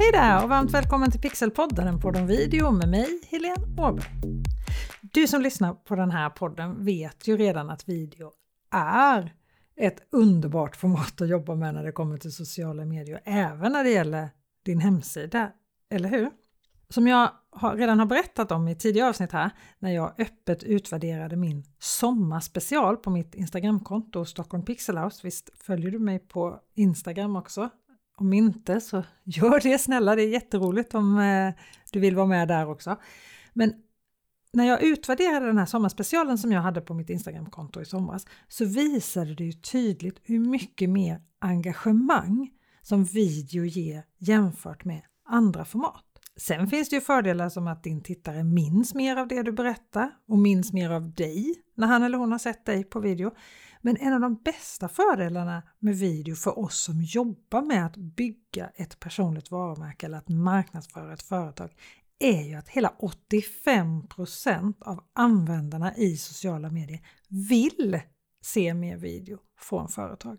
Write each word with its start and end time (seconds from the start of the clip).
Hej 0.00 0.12
där 0.12 0.42
och 0.42 0.48
varmt 0.48 0.70
välkommen 0.70 1.10
till 1.10 1.20
Pixelpodden, 1.20 1.88
en 1.88 2.00
podd 2.00 2.16
om 2.16 2.26
video 2.26 2.70
med 2.70 2.88
mig, 2.88 3.20
Helene 3.30 3.66
Åberg. 3.78 4.06
Du 5.02 5.26
som 5.26 5.42
lyssnar 5.42 5.74
på 5.74 5.96
den 5.96 6.10
här 6.10 6.30
podden 6.30 6.84
vet 6.84 7.28
ju 7.28 7.36
redan 7.36 7.70
att 7.70 7.88
video 7.88 8.32
är 8.70 9.34
ett 9.76 10.08
underbart 10.10 10.76
format 10.76 11.20
att 11.20 11.28
jobba 11.28 11.54
med 11.54 11.74
när 11.74 11.84
det 11.84 11.92
kommer 11.92 12.18
till 12.18 12.32
sociala 12.32 12.84
medier, 12.84 13.20
även 13.24 13.72
när 13.72 13.84
det 13.84 13.90
gäller 13.90 14.28
din 14.64 14.80
hemsida, 14.80 15.52
eller 15.90 16.08
hur? 16.08 16.30
Som 16.88 17.08
jag 17.08 17.30
redan 17.74 17.98
har 17.98 18.06
berättat 18.06 18.52
om 18.52 18.68
i 18.68 18.74
tidigare 18.74 19.08
avsnitt 19.08 19.32
här, 19.32 19.50
när 19.78 19.90
jag 19.90 20.20
öppet 20.20 20.62
utvärderade 20.62 21.36
min 21.36 21.64
sommarspecial 21.78 22.96
på 22.96 23.10
mitt 23.10 23.34
Instagramkonto 23.34 24.24
Stockholm 24.24 24.64
Pixelhouse. 24.64 25.20
Visst 25.22 25.50
följer 25.62 25.90
du 25.90 25.98
mig 25.98 26.18
på 26.18 26.60
Instagram 26.74 27.36
också? 27.36 27.70
Om 28.20 28.32
inte 28.32 28.80
så 28.80 29.04
gör 29.24 29.60
det 29.60 29.78
snälla, 29.78 30.16
det 30.16 30.22
är 30.22 30.28
jätteroligt 30.28 30.94
om 30.94 31.18
eh, 31.18 31.54
du 31.92 32.00
vill 32.00 32.16
vara 32.16 32.26
med 32.26 32.48
där 32.48 32.70
också. 32.70 32.96
Men 33.52 33.74
när 34.52 34.64
jag 34.64 34.82
utvärderade 34.82 35.46
den 35.46 35.58
här 35.58 35.66
sommarspecialen 35.66 36.38
som 36.38 36.52
jag 36.52 36.60
hade 36.60 36.80
på 36.80 36.94
mitt 36.94 37.10
Instagramkonto 37.10 37.80
i 37.80 37.84
somras 37.84 38.26
så 38.48 38.64
visade 38.64 39.34
det 39.34 39.44
ju 39.44 39.52
tydligt 39.52 40.20
hur 40.24 40.38
mycket 40.38 40.90
mer 40.90 41.22
engagemang 41.38 42.50
som 42.82 43.04
video 43.04 43.64
ger 43.64 44.04
jämfört 44.18 44.84
med 44.84 45.02
andra 45.24 45.64
format. 45.64 46.07
Sen 46.40 46.66
finns 46.66 46.88
det 46.88 46.96
ju 46.96 47.00
fördelar 47.00 47.48
som 47.48 47.66
att 47.66 47.82
din 47.82 48.02
tittare 48.02 48.44
minns 48.44 48.94
mer 48.94 49.16
av 49.16 49.28
det 49.28 49.42
du 49.42 49.52
berättar 49.52 50.10
och 50.28 50.38
minns 50.38 50.72
mer 50.72 50.90
av 50.90 51.14
dig 51.14 51.54
när 51.74 51.86
han 51.86 52.02
eller 52.02 52.18
hon 52.18 52.32
har 52.32 52.38
sett 52.38 52.64
dig 52.64 52.84
på 52.84 53.00
video. 53.00 53.30
Men 53.80 53.96
en 53.96 54.12
av 54.12 54.20
de 54.20 54.34
bästa 54.34 54.88
fördelarna 54.88 55.62
med 55.78 55.98
video 55.98 56.34
för 56.34 56.58
oss 56.58 56.78
som 56.78 57.02
jobbar 57.02 57.62
med 57.62 57.86
att 57.86 57.96
bygga 57.96 58.70
ett 58.74 59.00
personligt 59.00 59.50
varumärke 59.50 60.06
eller 60.06 60.18
att 60.18 60.28
marknadsföra 60.28 61.12
ett 61.12 61.22
företag 61.22 61.70
är 62.18 62.42
ju 62.42 62.54
att 62.54 62.68
hela 62.68 62.92
85% 63.64 64.74
av 64.80 65.04
användarna 65.12 65.96
i 65.96 66.16
sociala 66.16 66.70
medier 66.70 67.00
vill 67.28 68.00
se 68.42 68.74
mer 68.74 68.96
video 68.96 69.38
från 69.60 69.88
företag. 69.88 70.38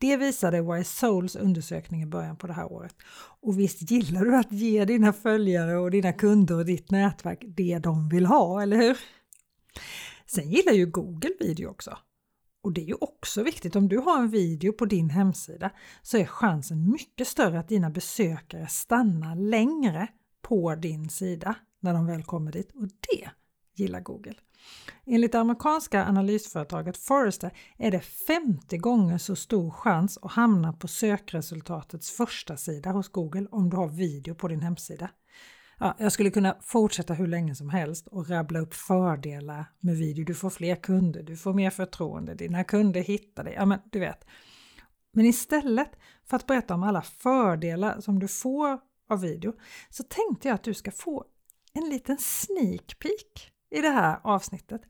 Det 0.00 0.16
visade 0.16 0.62
Wise 0.62 0.96
Souls 0.96 1.36
undersökning 1.36 2.02
i 2.02 2.06
början 2.06 2.36
på 2.36 2.46
det 2.46 2.52
här 2.52 2.72
året. 2.72 2.94
Och 3.40 3.58
visst 3.58 3.90
gillar 3.90 4.24
du 4.24 4.36
att 4.36 4.52
ge 4.52 4.84
dina 4.84 5.12
följare 5.12 5.76
och 5.76 5.90
dina 5.90 6.12
kunder 6.12 6.54
och 6.54 6.64
ditt 6.64 6.90
nätverk 6.90 7.44
det 7.46 7.78
de 7.78 8.08
vill 8.08 8.26
ha, 8.26 8.62
eller 8.62 8.76
hur? 8.76 8.98
Sen 10.26 10.50
gillar 10.50 10.72
ju 10.72 10.86
Google 10.86 11.30
video 11.40 11.70
också. 11.70 11.98
Och 12.62 12.72
det 12.72 12.80
är 12.80 12.86
ju 12.86 12.96
också 13.00 13.42
viktigt, 13.42 13.76
om 13.76 13.88
du 13.88 13.98
har 13.98 14.18
en 14.18 14.28
video 14.28 14.72
på 14.72 14.84
din 14.84 15.10
hemsida 15.10 15.70
så 16.02 16.16
är 16.18 16.24
chansen 16.24 16.90
mycket 16.90 17.28
större 17.28 17.58
att 17.58 17.68
dina 17.68 17.90
besökare 17.90 18.66
stannar 18.66 19.36
längre 19.36 20.08
på 20.42 20.74
din 20.74 21.08
sida 21.08 21.54
när 21.80 21.94
de 21.94 22.06
väl 22.06 22.22
kommer 22.22 22.52
dit 22.52 22.72
och 22.74 22.86
det 22.86 23.30
gillar 23.74 24.00
Google. 24.00 24.34
Enligt 25.06 25.32
det 25.32 25.40
amerikanska 25.40 26.04
analysföretaget 26.04 26.96
Forrester 26.96 27.50
är 27.78 27.90
det 27.90 28.00
50 28.00 28.78
gånger 28.78 29.18
så 29.18 29.36
stor 29.36 29.70
chans 29.70 30.18
att 30.22 30.32
hamna 30.32 30.72
på 30.72 30.88
sökresultatets 30.88 32.10
första 32.10 32.56
sida 32.56 32.90
hos 32.90 33.08
Google 33.08 33.46
om 33.50 33.70
du 33.70 33.76
har 33.76 33.88
video 33.88 34.34
på 34.34 34.48
din 34.48 34.60
hemsida. 34.60 35.10
Ja, 35.80 35.96
jag 35.98 36.12
skulle 36.12 36.30
kunna 36.30 36.56
fortsätta 36.60 37.14
hur 37.14 37.26
länge 37.26 37.54
som 37.54 37.70
helst 37.70 38.06
och 38.06 38.28
rabbla 38.28 38.58
upp 38.58 38.74
fördelar 38.74 39.66
med 39.80 39.96
video. 39.96 40.24
Du 40.24 40.34
får 40.34 40.50
fler 40.50 40.76
kunder, 40.76 41.22
du 41.22 41.36
får 41.36 41.54
mer 41.54 41.70
förtroende, 41.70 42.34
dina 42.34 42.64
kunder 42.64 43.00
hittar 43.00 43.44
dig. 43.44 43.54
Ja, 43.54 43.66
men 43.66 43.78
du 43.92 44.00
vet. 44.00 44.26
Men 45.12 45.26
istället 45.26 45.90
för 46.26 46.36
att 46.36 46.46
berätta 46.46 46.74
om 46.74 46.82
alla 46.82 47.02
fördelar 47.02 48.00
som 48.00 48.18
du 48.18 48.28
får 48.28 48.80
av 49.10 49.20
video 49.20 49.52
så 49.90 50.02
tänkte 50.02 50.48
jag 50.48 50.54
att 50.54 50.64
du 50.64 50.74
ska 50.74 50.90
få 50.90 51.24
en 51.72 51.88
liten 51.88 52.18
sneak 52.18 52.98
peek 52.98 53.52
i 53.70 53.80
det 53.80 53.88
här 53.90 54.20
avsnittet. 54.24 54.82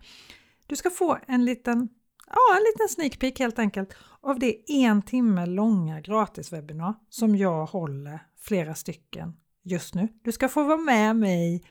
Du 0.66 0.76
ska 0.76 0.90
få 0.90 1.18
en 1.26 1.44
liten, 1.44 1.88
ja, 2.26 2.56
en 2.56 2.62
liten 2.62 2.88
sneak 2.88 3.18
peek 3.18 3.38
helt 3.38 3.58
enkelt 3.58 3.94
av 4.20 4.38
det 4.38 4.70
en 4.70 5.02
timme 5.02 5.46
långa 5.46 6.00
gratiswebinar 6.00 6.94
som 7.08 7.36
jag 7.36 7.66
håller 7.66 8.20
flera 8.40 8.74
stycken 8.74 9.36
just 9.62 9.94
nu. 9.94 10.08
Du 10.22 10.32
ska 10.32 10.48
få 10.48 10.64
vara 10.64 10.78
med 10.78 11.16
mig 11.16 11.64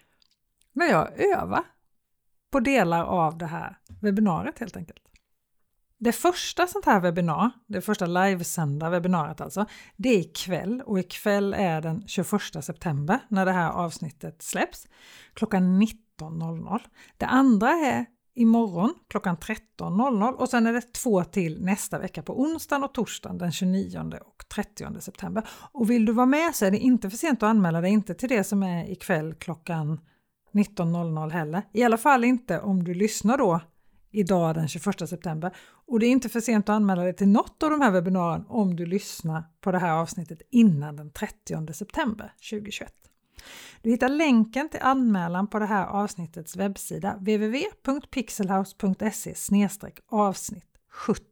när 0.73 0.85
jag 0.85 1.19
övar 1.19 1.63
på 2.51 2.59
delar 2.59 3.03
av 3.03 3.37
det 3.37 3.45
här 3.45 3.79
webbinariet 4.01 4.59
helt 4.59 4.77
enkelt. 4.77 5.01
Det 5.99 6.11
första 6.11 6.67
sånt 6.67 6.85
här 6.85 6.99
webbinar, 6.99 7.51
det 7.67 7.81
första 7.81 8.05
livesända 8.05 8.89
webbinariet 8.89 9.41
alltså, 9.41 9.65
det 9.95 10.09
är 10.09 10.19
ikväll 10.19 10.81
och 10.85 10.99
ikväll 10.99 11.53
är 11.53 11.81
den 11.81 12.07
21 12.07 12.27
september 12.61 13.19
när 13.27 13.45
det 13.45 13.51
här 13.51 13.71
avsnittet 13.71 14.41
släpps 14.41 14.87
klockan 15.33 15.79
19. 15.79 16.06
19.00. 16.17 16.79
Det 17.17 17.25
andra 17.25 17.69
är 17.69 18.05
imorgon 18.33 18.93
klockan 19.07 19.37
13.00 19.37 20.31
och 20.31 20.49
sen 20.49 20.67
är 20.67 20.73
det 20.73 20.93
två 20.93 21.23
till 21.23 21.61
nästa 21.61 21.99
vecka 21.99 22.23
på 22.23 22.41
onsdagen 22.41 22.83
och 22.83 22.93
torsdagen 22.93 23.37
den 23.37 23.51
29 23.51 24.19
och 24.25 24.47
30 24.55 25.01
september. 25.01 25.47
Och 25.71 25.89
vill 25.89 26.05
du 26.05 26.11
vara 26.11 26.25
med 26.25 26.55
så 26.55 26.65
är 26.65 26.71
det 26.71 26.77
inte 26.77 27.09
för 27.09 27.17
sent 27.17 27.43
att 27.43 27.49
anmäla 27.49 27.81
dig, 27.81 27.91
inte 27.91 28.13
till 28.13 28.29
det 28.29 28.43
som 28.43 28.63
är 28.63 28.91
ikväll 28.91 29.33
klockan 29.33 29.99
19.00 30.53 31.29
heller. 31.29 31.61
I 31.73 31.83
alla 31.83 31.97
fall 31.97 32.23
inte 32.23 32.59
om 32.59 32.83
du 32.83 32.93
lyssnar 32.93 33.37
då 33.37 33.61
idag 34.11 34.55
den 34.55 34.67
21 34.67 35.09
september. 35.09 35.55
Och 35.87 35.99
det 35.99 36.05
är 36.05 36.11
inte 36.11 36.29
för 36.29 36.39
sent 36.39 36.69
att 36.69 36.73
anmäla 36.73 37.03
dig 37.03 37.15
till 37.15 37.27
något 37.27 37.63
av 37.63 37.69
de 37.69 37.81
här 37.81 37.91
webbinarierna 37.91 38.45
om 38.49 38.75
du 38.75 38.85
lyssnar 38.85 39.43
på 39.61 39.71
det 39.71 39.79
här 39.79 39.91
avsnittet 39.91 40.41
innan 40.49 40.95
den 40.95 41.11
30 41.11 41.73
september 41.73 42.33
2021. 42.51 42.93
Du 43.81 43.89
hittar 43.89 44.09
länken 44.09 44.69
till 44.69 44.79
anmälan 44.81 45.47
på 45.47 45.59
det 45.59 45.65
här 45.65 45.87
avsnittets 45.87 46.55
webbsida 46.55 47.15
www.pixelhouse.se 47.15 49.35
avsnitt 50.07 50.77
70. 50.91 51.23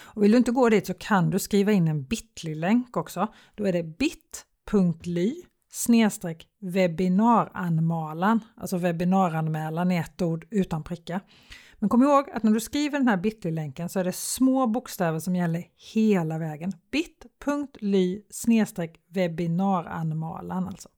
Och 0.00 0.22
vill 0.22 0.32
du 0.32 0.38
inte 0.38 0.50
gå 0.50 0.68
dit 0.68 0.86
så 0.86 0.94
kan 0.94 1.30
du 1.30 1.38
skriva 1.38 1.72
in 1.72 1.88
en 1.88 2.04
bitly-länk 2.04 2.96
också. 2.96 3.28
Då 3.54 3.64
är 3.64 3.72
det 3.72 3.82
bit.ly 3.82 5.42
snedstreck 5.70 6.48
webbinaranmälan, 6.60 8.40
alltså 8.56 8.76
webbinaranmälan 8.76 9.92
i 9.92 9.96
ett 9.96 10.22
ord 10.22 10.46
utan 10.50 10.84
prickar. 10.84 11.20
Men 11.78 11.88
kom 11.88 12.02
ihåg 12.02 12.30
att 12.30 12.42
när 12.42 12.52
du 12.52 12.60
skriver 12.60 12.98
den 12.98 13.08
här 13.08 13.16
bitly-länken 13.16 13.88
så 13.88 14.00
är 14.00 14.04
det 14.04 14.12
små 14.12 14.66
bokstäver 14.66 15.18
som 15.18 15.36
gäller 15.36 15.64
hela 15.94 16.38
vägen. 16.38 16.72
bit.ly 16.90 18.22
webbinaranmälan 19.08 20.68
alltså. 20.68 20.88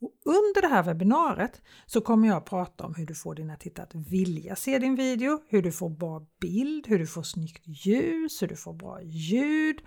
Och 0.00 0.12
under 0.24 0.62
det 0.62 0.68
här 0.68 0.82
webbinariet 0.82 1.62
så 1.86 2.00
kommer 2.00 2.28
jag 2.28 2.36
att 2.36 2.44
prata 2.44 2.84
om 2.84 2.94
hur 2.94 3.06
du 3.06 3.14
får 3.14 3.34
dina 3.34 3.56
tittare 3.56 3.86
att 3.86 3.94
vilja 3.94 4.56
se 4.56 4.78
din 4.78 4.94
video, 4.94 5.40
hur 5.48 5.62
du 5.62 5.72
får 5.72 5.90
bra 5.90 6.26
bild, 6.40 6.86
hur 6.86 6.98
du 6.98 7.06
får 7.06 7.22
snyggt 7.22 7.62
ljus, 7.66 8.42
hur 8.42 8.48
du 8.48 8.56
får 8.56 8.72
bra 8.72 9.02
ljud, 9.02 9.80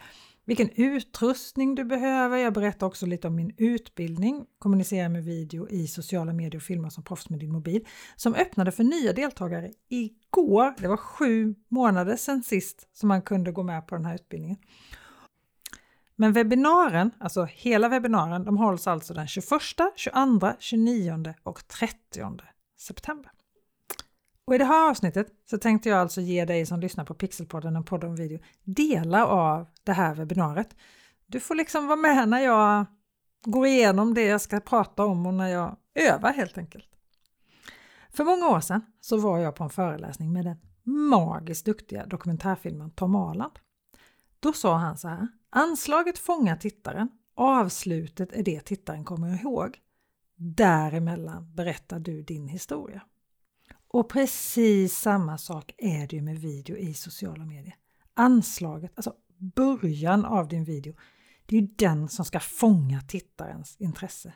vilken 0.46 0.70
utrustning 0.76 1.76
du 1.76 1.84
behöver. 1.84 2.38
Jag 2.38 2.54
berättar 2.54 2.88
också 2.88 3.06
lite 3.06 3.28
om 3.28 3.36
min 3.36 3.54
utbildning, 3.58 4.46
kommunicera 4.60 5.10
med 5.10 5.24
video 5.24 5.70
i 5.70 5.88
sociala 5.88 6.34
medier 6.34 6.56
och 6.56 6.64
filma 6.64 6.90
som 6.90 7.04
proffs 7.04 7.30
med 7.30 7.40
din 7.40 7.52
mobil, 7.52 7.88
som 8.16 8.36
öppnade 8.36 8.72
för 8.72 8.84
nya 8.84 9.14
deltagare 9.14 9.72
igår. 9.90 10.74
Det 10.78 10.88
var 10.88 10.98
sju 10.98 11.56
månader 11.70 12.16
sedan 12.16 12.44
sist 12.44 12.88
som 12.94 13.08
man 13.08 13.22
kunde 13.22 13.52
gå 13.52 13.64
med 13.64 13.88
på 13.88 13.96
den 13.96 14.06
här 14.06 14.16
utbildningen. 14.16 14.58
Men 16.24 16.34
webbinaren, 16.34 17.12
alltså 17.20 17.44
hela 17.44 17.90
webbinaren, 17.90 18.46
de 18.46 18.58
hålls 18.58 18.88
alltså 18.88 19.14
den 19.14 19.28
21, 19.28 19.50
22, 19.96 20.54
29 20.60 21.34
och 21.44 21.68
30 21.68 21.98
september. 22.80 23.32
Och 24.46 24.56
i 24.56 24.58
det 24.58 24.66
här 24.66 24.90
avsnittet 24.90 25.28
så 25.50 25.58
tänkte 25.58 25.90
jag 25.90 26.00
alltså 26.00 26.22
ge 26.22 26.46
dig 26.46 26.66
som 26.66 26.80
lyssnar 26.80 27.06
på 27.06 27.14
Pixelpodden, 27.14 27.76
en 27.76 27.84
podd 27.84 28.04
om 28.04 28.16
video, 28.16 28.40
delar 28.64 29.26
av 29.26 29.68
det 29.84 29.94
här 29.94 30.16
webbinariet. 30.16 30.76
Du 31.26 31.40
får 31.40 31.56
liksom 31.56 31.88
vara 31.88 32.00
med 32.00 32.30
när 32.30 32.40
jag 32.40 32.86
går 33.46 33.68
igenom 33.68 34.14
det 34.14 34.26
jag 34.26 34.42
ska 34.42 34.60
prata 34.60 35.06
om 35.06 35.26
och 35.26 35.34
när 35.34 35.48
jag 35.48 35.78
övar 35.96 36.34
helt 36.34 36.58
enkelt. 36.58 36.88
För 38.10 38.24
många 38.24 38.48
år 38.50 38.60
sedan 38.60 38.82
så 39.02 39.18
var 39.18 39.40
jag 39.40 39.56
på 39.56 39.64
en 39.64 39.70
föreläsning 39.70 40.34
med 40.34 40.46
den 40.46 40.58
magiskt 40.84 41.66
duktiga 41.66 42.06
dokumentärfilmen 42.06 42.92
Tom 42.92 43.16
Arland. 43.16 43.60
Då 44.44 44.54
sa 44.54 44.78
han 44.78 44.98
så 44.98 45.08
här, 45.08 45.28
anslaget 45.50 46.18
fångar 46.18 46.56
tittaren, 46.56 47.10
avslutet 47.36 48.34
är 48.34 48.44
det 48.44 48.60
tittaren 48.60 49.06
kommer 49.06 49.42
ihåg. 49.42 49.78
Däremellan 50.36 51.54
berättar 51.56 52.00
du 52.00 52.24
din 52.24 52.48
historia. 52.48 53.02
Och 53.88 54.10
precis 54.10 54.98
samma 54.98 55.38
sak 55.38 55.74
är 55.78 56.08
det 56.08 56.16
ju 56.16 56.22
med 56.22 56.40
video 56.40 56.78
i 56.78 56.94
sociala 56.94 57.46
medier. 57.46 57.76
Anslaget, 58.14 58.92
alltså 58.96 59.14
början 59.56 60.26
av 60.26 60.48
din 60.48 60.64
video, 60.64 60.94
det 61.46 61.58
är 61.58 61.62
ju 61.62 61.68
den 61.68 62.10
som 62.10 62.26
ska 62.26 62.40
fånga 62.40 63.02
tittarens 63.02 63.76
intresse. 63.80 64.34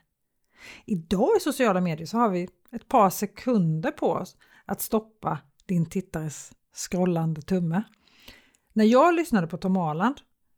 Idag 0.85 1.29
i 1.37 1.39
sociala 1.39 1.81
medier 1.81 2.07
så 2.07 2.17
har 2.17 2.29
vi 2.29 2.49
ett 2.71 2.87
par 2.87 3.09
sekunder 3.09 3.91
på 3.91 4.11
oss 4.11 4.37
att 4.65 4.81
stoppa 4.81 5.39
din 5.65 5.85
tittares 5.85 6.51
scrollande 6.73 7.41
tumme. 7.41 7.83
När 8.77 8.85
jag 8.85 9.15
lyssnade 9.15 9.47
på 9.47 9.57
Tom 9.57 9.77
Arland 9.77 10.15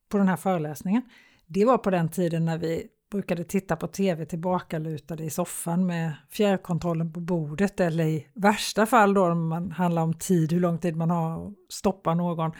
på 0.09 0.17
den 0.17 0.27
här 0.27 0.35
föreläsningen, 0.35 1.01
det 1.47 1.65
var 1.65 1.77
på 1.77 1.89
den 1.89 2.09
tiden 2.09 2.45
när 2.45 2.57
vi 2.57 2.87
brukade 3.11 3.43
titta 3.43 3.75
på 3.75 3.87
tv 3.87 4.25
tillbakalutade 4.25 5.23
i 5.23 5.29
soffan 5.29 5.85
med 5.85 6.13
fjärrkontrollen 6.29 7.13
på 7.13 7.19
bordet 7.19 7.79
eller 7.79 8.03
i 8.03 8.27
värsta 8.33 8.85
fall 8.85 9.13
då 9.13 9.25
om 9.25 9.47
man 9.47 9.71
handlar 9.71 10.01
om 10.01 10.13
tid, 10.13 10.51
hur 10.51 10.59
lång 10.59 10.77
tid 10.77 10.95
man 10.95 11.09
har 11.09 11.47
att 11.47 11.53
stoppa 11.69 12.13
någon 12.13 12.51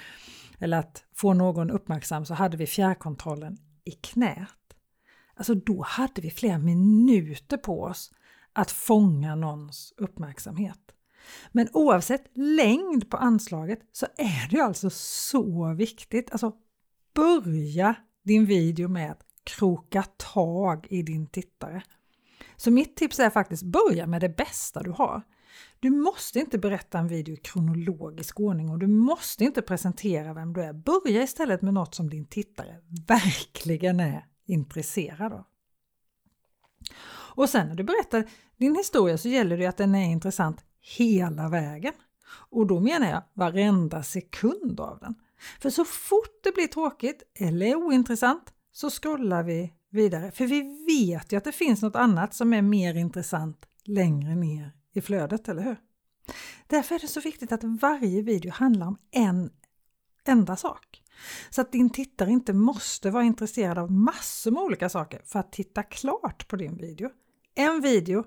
eller 0.59 0.77
att 0.77 1.03
få 1.15 1.33
någon 1.33 1.71
uppmärksam 1.71 2.25
så 2.25 2.33
hade 2.33 2.57
vi 2.57 2.67
fjärrkontrollen 2.67 3.57
i 3.83 3.91
knät. 3.91 4.75
Alltså 5.35 5.53
då 5.53 5.83
hade 5.87 6.21
vi 6.21 6.31
flera 6.31 6.57
minuter 6.57 7.57
på 7.57 7.83
oss 7.83 8.11
att 8.53 8.71
fånga 8.71 9.35
någons 9.35 9.93
uppmärksamhet. 9.97 10.93
Men 11.51 11.67
oavsett 11.73 12.23
längd 12.33 13.09
på 13.09 13.17
anslaget 13.17 13.79
så 13.91 14.05
är 14.17 14.49
det 14.49 14.59
alltså 14.59 14.89
så 14.89 15.73
viktigt. 15.73 16.31
Alltså 16.31 16.53
börja 17.13 17.95
din 18.23 18.45
video 18.45 18.87
med 18.87 19.11
att 19.11 19.25
kroka 19.43 20.03
tag 20.03 20.87
i 20.89 21.01
din 21.01 21.27
tittare. 21.27 21.83
Så 22.55 22.71
mitt 22.71 22.95
tips 22.95 23.19
är 23.19 23.29
faktiskt 23.29 23.63
börja 23.63 24.07
med 24.07 24.21
det 24.21 24.37
bästa 24.37 24.83
du 24.83 24.91
har. 24.91 25.21
Du 25.79 25.89
måste 25.89 26.39
inte 26.39 26.57
berätta 26.57 26.99
en 26.99 27.07
video 27.07 27.33
i 27.33 27.37
kronologisk 27.37 28.39
ordning 28.39 28.69
och 28.69 28.79
du 28.79 28.87
måste 28.87 29.43
inte 29.43 29.61
presentera 29.61 30.33
vem 30.33 30.53
du 30.53 30.63
är. 30.63 30.73
Börja 30.73 31.23
istället 31.23 31.61
med 31.61 31.73
något 31.73 31.95
som 31.95 32.09
din 32.09 32.25
tittare 32.25 32.75
verkligen 33.07 33.99
är 33.99 34.25
intresserad 34.45 35.33
av. 35.33 35.43
Och 37.11 37.49
sen 37.49 37.67
när 37.67 37.75
du 37.75 37.83
berättar 37.83 38.29
din 38.57 38.75
historia 38.75 39.17
så 39.17 39.29
gäller 39.29 39.57
det 39.57 39.65
att 39.65 39.77
den 39.77 39.95
är 39.95 40.11
intressant 40.11 40.65
hela 40.81 41.49
vägen. 41.49 41.93
Och 42.49 42.67
då 42.67 42.79
menar 42.79 43.09
jag 43.09 43.23
varenda 43.33 44.03
sekund 44.03 44.79
av 44.79 44.99
den. 44.99 45.15
För 45.61 45.69
så 45.69 45.85
fort 45.85 46.43
det 46.43 46.51
blir 46.51 46.67
tråkigt 46.67 47.23
eller 47.39 47.75
ointressant 47.75 48.53
så 48.71 48.89
scrollar 48.89 49.43
vi 49.43 49.73
vidare. 49.89 50.31
För 50.31 50.47
vi 50.47 50.85
vet 50.87 51.33
ju 51.33 51.37
att 51.37 51.43
det 51.43 51.51
finns 51.51 51.81
något 51.81 51.95
annat 51.95 52.33
som 52.33 52.53
är 52.53 52.61
mer 52.61 52.93
intressant 52.93 53.65
längre 53.85 54.35
ner 54.35 54.71
i 54.93 55.01
flödet, 55.01 55.49
eller 55.49 55.61
hur? 55.61 55.77
Därför 56.67 56.95
är 56.95 56.99
det 56.99 57.07
så 57.07 57.21
viktigt 57.21 57.51
att 57.51 57.63
varje 57.63 58.21
video 58.21 58.51
handlar 58.51 58.87
om 58.87 58.97
en 59.11 59.49
enda 60.25 60.55
sak. 60.55 61.03
Så 61.49 61.61
att 61.61 61.71
din 61.71 61.89
tittare 61.89 62.31
inte 62.31 62.53
måste 62.53 63.11
vara 63.11 63.23
intresserad 63.23 63.77
av 63.77 63.91
massor 63.91 64.51
med 64.51 64.63
olika 64.63 64.89
saker 64.89 65.21
för 65.25 65.39
att 65.39 65.51
titta 65.51 65.83
klart 65.83 66.47
på 66.47 66.55
din 66.55 66.77
video. 66.77 67.09
En 67.55 67.81
video 67.81 68.23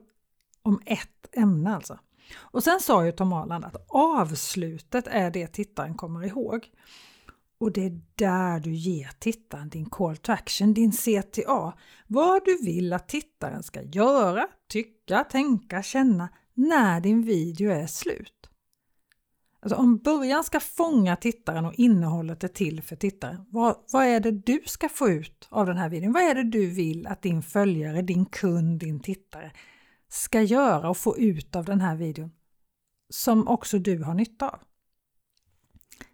om 0.63 0.81
ett 0.87 1.29
ämne 1.33 1.75
alltså. 1.75 1.99
Och 2.35 2.65
sen 2.65 2.81
sa 2.81 3.05
ju 3.05 3.13
Tom 3.13 3.33
Arland 3.33 3.65
att 3.65 3.87
avslutet 3.89 5.07
är 5.07 5.31
det 5.31 5.47
tittaren 5.47 5.95
kommer 5.95 6.27
ihåg. 6.27 6.71
Och 7.59 7.73
det 7.73 7.85
är 7.85 8.01
där 8.15 8.61
du 8.61 8.75
ger 8.75 9.11
tittaren 9.19 9.69
din 9.69 9.91
call 9.91 10.17
to 10.17 10.33
action, 10.33 10.75
din 10.75 10.93
CTA. 10.93 11.73
Vad 12.07 12.45
du 12.45 12.59
vill 12.65 12.93
att 12.93 13.09
tittaren 13.09 13.63
ska 13.63 13.83
göra, 13.83 14.47
tycka, 14.69 15.25
tänka, 15.25 15.83
känna 15.83 16.29
när 16.55 17.01
din 17.01 17.23
video 17.23 17.71
är 17.71 17.87
slut. 17.87 18.49
Alltså 19.63 19.77
om 19.77 19.99
början 19.99 20.45
ska 20.45 20.61
fånga 20.61 21.17
tittaren 21.17 21.65
och 21.65 21.75
innehållet 21.75 22.45
är 22.45 22.49
till 22.49 22.83
för 22.83 22.97
tittaren, 22.97 23.45
vad, 23.49 23.77
vad 23.93 24.05
är 24.05 24.21
det 24.21 24.31
du 24.31 24.63
ska 24.67 24.89
få 24.89 25.09
ut 25.09 25.49
av 25.51 25.67
den 25.67 25.77
här 25.77 25.89
videon? 25.89 26.13
Vad 26.13 26.23
är 26.23 26.35
det 26.35 26.51
du 26.51 26.67
vill 26.67 27.07
att 27.07 27.23
din 27.23 27.43
följare, 27.43 28.03
din 28.03 28.27
kund, 28.27 28.79
din 28.79 29.01
tittare 29.01 29.53
ska 30.13 30.43
göra 30.43 30.91
och 30.91 30.97
få 30.97 31.19
ut 31.19 31.57
av 31.57 31.65
den 31.65 31.81
här 31.81 31.97
videon 31.97 32.31
som 33.09 33.49
också 33.49 33.79
du 33.79 34.03
har 34.03 34.15
nytta 34.15 34.49
av? 34.49 34.59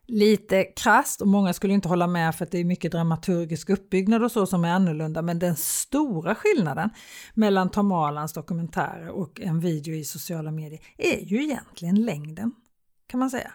Lite 0.07 0.65
krast 0.65 1.21
och 1.21 1.29
många 1.29 1.53
skulle 1.53 1.75
inte 1.75 1.89
hålla 1.89 2.07
med 2.07 2.35
för 2.35 2.45
att 2.45 2.51
det 2.51 2.59
är 2.59 2.65
mycket 2.65 2.93
dramaturgisk 2.93 3.71
uppbyggnad 3.71 4.25
och 4.25 4.33
så 4.33 4.47
som 4.47 4.65
är 4.65 4.71
annorlunda 4.71 5.23
men 5.23 5.39
den 5.39 5.57
stora 5.57 6.35
skillnaden 6.35 6.91
mellan 7.35 7.71
Tom 7.71 7.93
Alans 7.93 8.33
dokumentärer 8.33 9.09
och 9.09 9.41
en 9.41 9.61
video 9.61 9.95
i 9.95 10.05
sociala 10.05 10.51
medier 10.51 10.81
är 10.99 11.21
ju 11.21 11.43
egentligen 11.43 12.05
längden 12.05 12.53
kan 13.07 13.21
man 13.21 13.31
säga. 13.31 13.53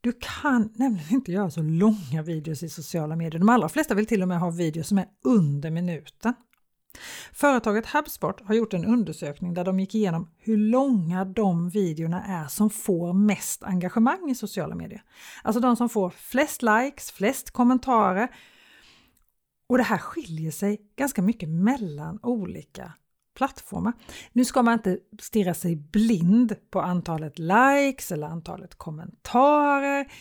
Du 0.00 0.12
kan 0.20 0.72
nämligen 0.74 1.14
inte 1.14 1.32
göra 1.32 1.50
så 1.50 1.62
långa 1.62 2.22
videos 2.22 2.62
i 2.62 2.68
sociala 2.68 3.16
medier. 3.16 3.38
De 3.38 3.48
allra 3.48 3.68
flesta 3.68 3.94
vill 3.94 4.06
till 4.06 4.22
och 4.22 4.28
med 4.28 4.40
ha 4.40 4.50
videos 4.50 4.88
som 4.88 4.98
är 4.98 5.06
under 5.24 5.70
minuten. 5.70 6.34
Företaget 7.32 7.86
HubSpot 7.86 8.40
har 8.40 8.54
gjort 8.54 8.74
en 8.74 8.84
undersökning 8.84 9.54
där 9.54 9.64
de 9.64 9.80
gick 9.80 9.94
igenom 9.94 10.30
hur 10.38 10.56
långa 10.56 11.24
de 11.24 11.68
videorna 11.68 12.24
är 12.24 12.48
som 12.48 12.70
får 12.70 13.12
mest 13.12 13.62
engagemang 13.62 14.30
i 14.30 14.34
sociala 14.34 14.74
medier. 14.74 15.02
Alltså 15.42 15.60
de 15.60 15.76
som 15.76 15.88
får 15.88 16.10
flest 16.10 16.62
likes, 16.62 17.10
flest 17.10 17.50
kommentarer. 17.50 18.28
Och 19.66 19.78
det 19.78 19.84
här 19.84 19.98
skiljer 19.98 20.50
sig 20.50 20.80
ganska 20.96 21.22
mycket 21.22 21.48
mellan 21.48 22.18
olika 22.22 22.92
plattformar. 23.36 23.92
Nu 24.32 24.44
ska 24.44 24.62
man 24.62 24.74
inte 24.74 24.98
stirra 25.20 25.54
sig 25.54 25.76
blind 25.76 26.56
på 26.70 26.80
antalet 26.80 27.38
likes 27.38 28.12
eller 28.12 28.26
antalet 28.26 28.74
kommentarer. 28.74 30.12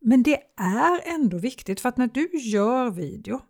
Men 0.00 0.22
det 0.22 0.40
är 0.56 1.14
ändå 1.14 1.38
viktigt 1.38 1.80
för 1.80 1.88
att 1.88 1.96
när 1.96 2.06
du 2.06 2.30
gör 2.38 2.90
video 2.90 3.40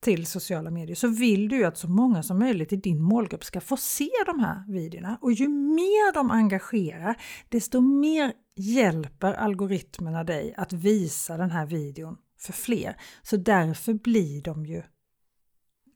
till 0.00 0.26
sociala 0.26 0.70
medier 0.70 0.96
så 0.96 1.08
vill 1.08 1.48
du 1.48 1.56
ju 1.56 1.64
att 1.64 1.76
så 1.76 1.88
många 1.88 2.22
som 2.22 2.38
möjligt 2.38 2.72
i 2.72 2.76
din 2.76 3.02
målgrupp 3.02 3.44
ska 3.44 3.60
få 3.60 3.76
se 3.76 4.10
de 4.26 4.40
här 4.40 4.64
videorna. 4.68 5.18
Och 5.20 5.32
ju 5.32 5.48
mer 5.48 6.14
de 6.14 6.30
engagerar, 6.30 7.16
desto 7.48 7.80
mer 7.80 8.32
hjälper 8.56 9.32
algoritmerna 9.32 10.24
dig 10.24 10.54
att 10.56 10.72
visa 10.72 11.36
den 11.36 11.50
här 11.50 11.66
videon 11.66 12.16
för 12.38 12.52
fler. 12.52 12.96
Så 13.22 13.36
därför 13.36 13.94
blir 13.94 14.42
de 14.42 14.66
ju 14.66 14.82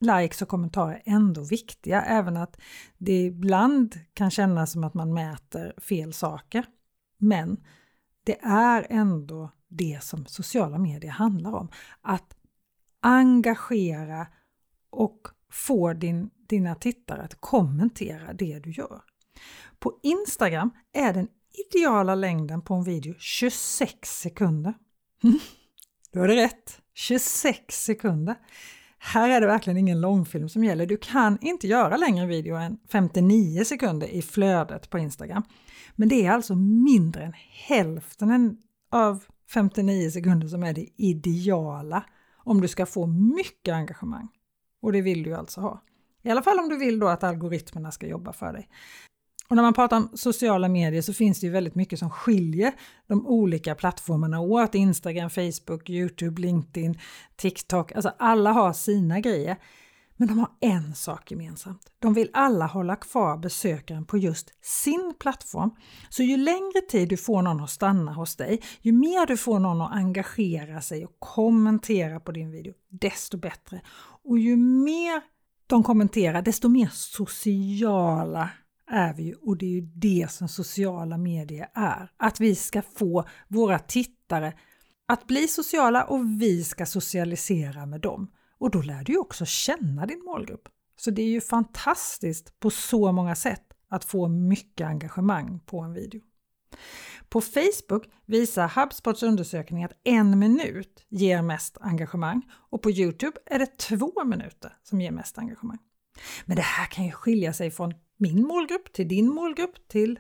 likes 0.01 0.43
och 0.43 0.49
kommentarer 0.49 1.03
ändå 1.05 1.43
viktiga, 1.45 2.03
även 2.03 2.37
att 2.37 2.61
det 2.99 3.25
ibland 3.25 4.01
kan 4.15 4.31
kännas 4.31 4.73
som 4.73 4.85
att 4.85 4.95
man 4.95 5.15
mäter 5.15 5.75
fel 5.81 6.13
saker. 6.13 6.65
Men 7.19 7.65
det 8.25 8.39
är 8.43 8.87
ändå 8.91 9.51
det 9.69 9.99
som 10.03 10.27
sociala 10.27 10.79
medier 10.79 11.11
handlar 11.11 11.53
om. 11.53 11.69
Att 12.03 12.34
engagera 13.05 14.27
och 14.91 15.21
få 15.51 15.93
din, 15.93 16.31
dina 16.49 16.75
tittare 16.75 17.23
att 17.23 17.41
kommentera 17.41 18.33
det 18.33 18.59
du 18.59 18.73
gör. 18.73 19.03
På 19.79 20.01
Instagram 20.03 20.71
är 20.93 21.13
den 21.13 21.29
ideala 21.71 22.15
längden 22.15 22.63
på 22.63 22.75
en 22.75 22.85
video 22.85 23.15
26 23.19 24.21
sekunder. 24.21 24.75
Du 26.13 26.21
hörde 26.21 26.37
rätt! 26.37 26.81
26 26.95 27.85
sekunder. 27.85 28.35
Här 28.99 29.29
är 29.29 29.41
det 29.41 29.47
verkligen 29.47 29.77
ingen 29.77 30.01
långfilm 30.01 30.49
som 30.49 30.65
gäller. 30.65 30.87
Du 30.87 30.97
kan 30.97 31.39
inte 31.41 31.67
göra 31.67 31.97
längre 31.97 32.27
video 32.27 32.57
än 32.57 32.79
59 32.89 33.65
sekunder 33.65 34.07
i 34.07 34.23
flödet 34.23 34.91
på 34.91 34.99
Instagram. 34.99 35.43
Men 35.97 36.09
det 36.09 36.27
är 36.27 36.31
alltså 36.31 36.55
mindre 36.55 37.25
än 37.25 37.33
hälften 37.67 38.59
av 38.91 39.25
59 39.51 40.11
sekunder 40.11 40.49
som 40.49 40.63
är 40.63 40.73
det 40.73 40.89
ideala 40.97 42.05
om 42.45 42.61
du 42.61 42.69
ska 42.69 42.87
få 42.87 43.07
mycket 43.07 43.75
engagemang. 43.75 44.29
Och 44.83 44.93
det 44.93 45.01
vill 45.01 45.23
du 45.23 45.35
alltså 45.35 45.61
ha. 45.61 45.83
I 46.23 46.31
alla 46.31 46.43
fall 46.43 46.59
om 46.59 46.69
du 46.69 46.79
vill 46.79 46.99
då 46.99 47.09
att 47.09 47.25
algoritmerna 47.25 47.93
ska 47.93 48.07
jobba 48.07 48.33
för 48.33 48.53
dig. 48.53 48.69
Och 49.49 49.57
när 49.57 49.63
man 49.63 49.75
pratar 49.75 49.97
om 49.97 50.09
sociala 50.15 50.69
medier 50.69 51.03
så 51.03 51.13
finns 51.13 51.41
det 51.41 51.47
ju 51.47 51.53
väldigt 51.53 51.75
mycket 51.75 51.99
som 51.99 52.11
skiljer 52.11 52.73
de 53.07 53.27
olika 53.27 53.75
plattformarna 53.75 54.41
åt. 54.41 54.75
Instagram, 54.75 55.31
Facebook, 55.31 55.91
Youtube, 55.91 56.43
LinkedIn, 56.43 56.99
TikTok. 57.37 57.93
Alltså 57.93 58.13
alla 58.19 58.53
har 58.53 58.73
sina 58.73 59.21
grejer. 59.21 59.57
Men 60.17 60.29
de 60.29 60.39
har 60.39 60.51
en 60.61 60.95
sak 60.95 61.31
gemensamt. 61.31 61.93
De 61.99 62.15
vill 62.15 62.31
alla 62.33 62.67
hålla 62.67 62.97
kvar 62.97 63.37
besökaren 63.37 64.05
på 64.05 64.19
just 64.19 64.51
sin 64.63 65.15
plattform. 65.21 65.71
Så 66.09 66.23
ju 66.23 66.37
längre 66.37 66.81
tid 66.89 67.09
du 67.09 67.17
får 67.17 67.43
någon 67.43 67.61
att 67.61 67.71
stanna 67.71 68.13
hos 68.13 68.37
dig, 68.37 68.63
ju 68.81 68.93
mer 68.93 69.27
du 69.27 69.37
får 69.37 69.59
någon 69.59 69.81
att 69.81 69.93
engagera 69.93 70.81
sig 70.81 71.05
och 71.05 71.17
kommentera 71.19 72.21
på 72.21 72.33
din 72.33 72.51
video, 72.51 72.75
desto 72.89 73.39
bättre. 73.39 73.81
Och 74.25 74.39
ju 74.39 74.57
mer 74.57 75.23
de 75.67 75.83
kommenterar, 75.83 76.43
desto 76.43 76.69
mer 76.69 76.89
sociala 76.93 78.51
är 78.91 79.15
vi 79.15 79.23
ju 79.23 79.35
och 79.35 79.57
det 79.57 79.67
är 79.67 79.71
ju 79.71 79.81
det 79.81 80.31
som 80.31 80.49
sociala 80.49 81.19
medier 81.19 81.69
är. 81.75 82.11
Att 82.17 82.41
vi 82.41 82.55
ska 82.55 82.83
få 82.83 83.25
våra 83.49 83.79
tittare 83.79 84.53
att 85.07 85.27
bli 85.27 85.49
sociala 85.49 86.05
och 86.05 86.41
vi 86.41 86.65
ska 86.65 86.87
socialisera 86.87 87.87
med 87.87 88.01
dem. 88.01 88.29
Och 88.65 88.71
då 88.71 88.83
lär 88.83 89.05
du 89.05 89.13
ju 89.13 89.19
också 89.19 89.45
känna 89.45 90.07
din 90.07 90.25
målgrupp. 90.25 90.69
Så 90.97 91.11
det 91.11 91.23
är 91.23 91.27
ju 91.27 91.41
fantastiskt 91.41 92.61
på 92.61 92.71
så 92.71 93.13
många 93.13 93.35
sätt 93.35 93.63
att 93.89 94.05
få 94.05 94.29
mycket 94.29 94.87
engagemang 94.87 95.61
på 95.67 95.81
en 95.81 95.95
video. 95.95 96.21
På 97.29 97.41
Facebook 97.41 98.05
visar 98.27 98.69
HubSpots 98.69 99.23
undersökning 99.23 99.85
att 99.85 99.93
en 100.05 100.39
minut 100.39 101.07
ger 101.09 101.43
mest 101.43 101.79
engagemang 101.81 102.43
och 102.53 102.83
på 102.83 102.91
Youtube 102.91 103.37
är 103.47 103.59
det 103.59 103.79
två 103.79 104.25
minuter 104.25 104.77
som 104.83 105.01
ger 105.01 105.11
mest 105.11 105.39
engagemang. 105.39 105.79
Men 106.45 106.57
det 106.57 106.63
här 106.63 106.87
kan 106.87 107.05
ju 107.05 107.13
skilja 107.13 107.53
sig 107.53 107.71
från 107.71 107.95
min 108.17 108.47
målgrupp 108.47 108.93
till 108.93 109.09
din 109.09 109.29
målgrupp 109.29 109.89
till 109.89 110.19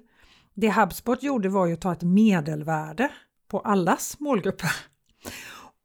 det 0.55 0.71
HubSpot 0.71 1.23
gjorde 1.23 1.49
var 1.49 1.67
ju 1.67 1.75
att 1.75 1.81
ta 1.81 1.93
ett 1.93 2.03
medelvärde 2.03 3.11
på 3.49 3.61
allas 3.61 4.21
målgrupper. 4.21 4.71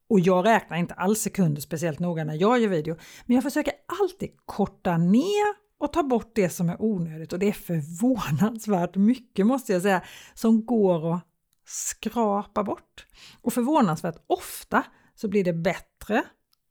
Och 0.09 0.19
jag 0.19 0.45
räknar 0.45 0.77
inte 0.77 0.93
alls 0.93 1.19
sekunder 1.19 1.61
speciellt 1.61 1.99
noga 1.99 2.23
när 2.23 2.35
jag 2.35 2.59
gör 2.59 2.69
video, 2.69 2.95
men 3.25 3.35
jag 3.35 3.43
försöker 3.43 3.73
alltid 4.01 4.29
korta 4.45 4.97
ner 4.97 5.69
och 5.79 5.93
ta 5.93 6.03
bort 6.03 6.31
det 6.35 6.49
som 6.49 6.69
är 6.69 6.81
onödigt 6.81 7.33
och 7.33 7.39
det 7.39 7.47
är 7.47 7.53
förvånansvärt 7.53 8.95
mycket 8.95 9.45
måste 9.45 9.73
jag 9.73 9.81
säga 9.81 10.01
som 10.33 10.65
går 10.65 11.13
att 11.13 11.21
skrapa 11.65 12.63
bort. 12.63 13.05
Och 13.41 13.53
förvånansvärt 13.53 14.23
ofta 14.27 14.83
så 15.15 15.27
blir 15.27 15.43
det 15.43 15.53
bättre 15.53 16.23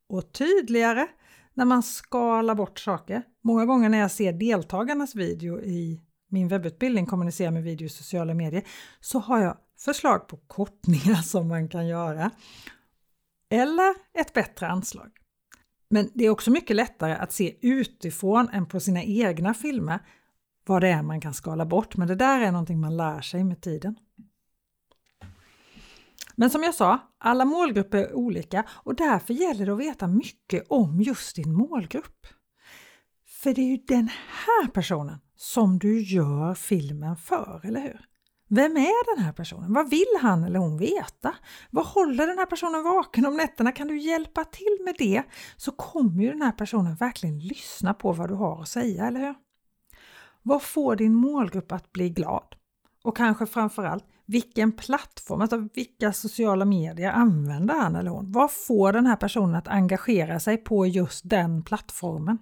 och 0.09 0.33
tydligare 0.33 1.07
när 1.55 1.65
man 1.65 1.83
skalar 1.83 2.55
bort 2.55 2.79
saker. 2.79 3.23
Många 3.43 3.67
gånger 3.67 3.89
när 3.89 3.99
jag 3.99 4.11
ser 4.11 4.33
deltagarnas 4.33 5.15
video 5.15 5.61
i 5.61 6.01
min 6.29 6.49
webbutbildning 6.49 7.07
Kommunicera 7.07 7.51
med 7.51 7.63
video 7.63 7.87
i 7.87 7.89
sociala 7.89 8.35
medier 8.35 8.63
så 9.01 9.19
har 9.19 9.41
jag 9.41 9.57
förslag 9.79 10.29
på 10.29 10.37
kortningar 10.37 11.15
som 11.23 11.49
man 11.49 11.69
kan 11.69 11.87
göra 11.87 12.31
eller 13.51 13.95
ett 14.15 14.33
bättre 14.33 14.69
anslag. 14.69 15.11
Men 15.91 16.11
det 16.15 16.25
är 16.25 16.31
också 16.31 16.51
mycket 16.51 16.77
lättare 16.77 17.13
att 17.13 17.33
se 17.33 17.57
utifrån 17.61 18.49
än 18.53 18.67
på 18.67 18.81
sina 18.81 19.03
egna 19.03 19.55
filmer 19.55 20.01
vad 20.67 20.83
det 20.83 20.89
är 20.89 21.03
man 21.03 21.21
kan 21.21 21.35
skala 21.35 21.67
bort, 21.67 21.97
men 21.97 22.09
det 22.09 22.15
där 22.15 22.41
är 22.41 22.53
någonting 22.53 22.81
man 22.81 22.97
lär 22.97 23.21
sig 23.21 23.45
med 23.45 23.61
tiden. 23.61 23.97
Men 26.37 26.51
som 26.51 26.63
jag 26.63 26.75
sa, 26.75 26.99
alla 27.19 27.45
målgrupper 27.45 27.99
är 27.99 28.13
olika 28.13 28.65
och 28.71 28.95
därför 28.95 29.35
gäller 29.35 29.67
det 29.67 29.73
att 29.73 29.79
veta 29.79 30.07
mycket 30.07 30.67
om 30.69 31.01
just 31.01 31.37
din 31.37 31.53
målgrupp. 31.53 32.27
För 33.27 33.55
det 33.55 33.61
är 33.61 33.71
ju 33.71 33.77
den 33.77 34.09
här 34.09 34.67
personen 34.67 35.19
som 35.37 35.79
du 35.79 36.01
gör 36.01 36.55
filmen 36.55 37.17
för, 37.17 37.61
eller 37.65 37.81
hur? 37.81 38.01
Vem 38.51 38.77
är 38.77 39.17
den 39.17 39.25
här 39.25 39.33
personen? 39.33 39.73
Vad 39.73 39.91
vill 39.91 40.19
han 40.21 40.45
eller 40.45 40.59
hon 40.59 40.79
veta? 40.79 41.35
Vad 41.71 41.87
håller 41.87 42.27
den 42.27 42.39
här 42.39 42.47
personen 42.47 42.85
vaken 42.85 43.27
om 43.27 43.37
nätterna? 43.37 43.73
Kan 43.73 43.89
du 43.89 43.99
hjälpa 43.99 44.45
till 44.45 44.79
med 44.85 44.95
det 44.99 45.23
så 45.57 45.71
kommer 45.71 46.23
ju 46.23 46.31
den 46.31 46.43
här 46.43 46.53
personen 46.53 46.95
verkligen 46.95 47.39
lyssna 47.39 47.95
på 47.95 48.13
vad 48.13 48.29
du 48.29 48.35
har 48.35 48.63
att 48.63 48.69
säga, 48.69 49.07
eller 49.07 49.21
hur? 49.21 49.35
Vad 50.43 50.63
får 50.63 50.97
din 50.97 51.15
målgrupp 51.15 51.73
att 51.73 51.93
bli 51.93 52.11
glad? 52.11 52.55
Och 53.05 53.17
kanske 53.17 53.47
framförallt, 53.47 54.05
vilken 54.27 54.73
plattform, 54.73 55.41
alltså 55.41 55.69
vilka 55.75 56.13
sociala 56.13 56.65
medier 56.65 57.13
använder 57.13 57.75
han 57.75 57.97
eller 57.97 58.11
hon? 58.11 58.33
Vad 58.33 58.51
får 58.51 58.93
den 58.93 59.07
här 59.07 59.17
personen 59.17 59.55
att 59.55 59.69
engagera 59.69 60.41
sig 60.41 60.57
på 60.57 60.87
just 60.87 61.29
den 61.29 61.63
plattformen? 61.63 62.39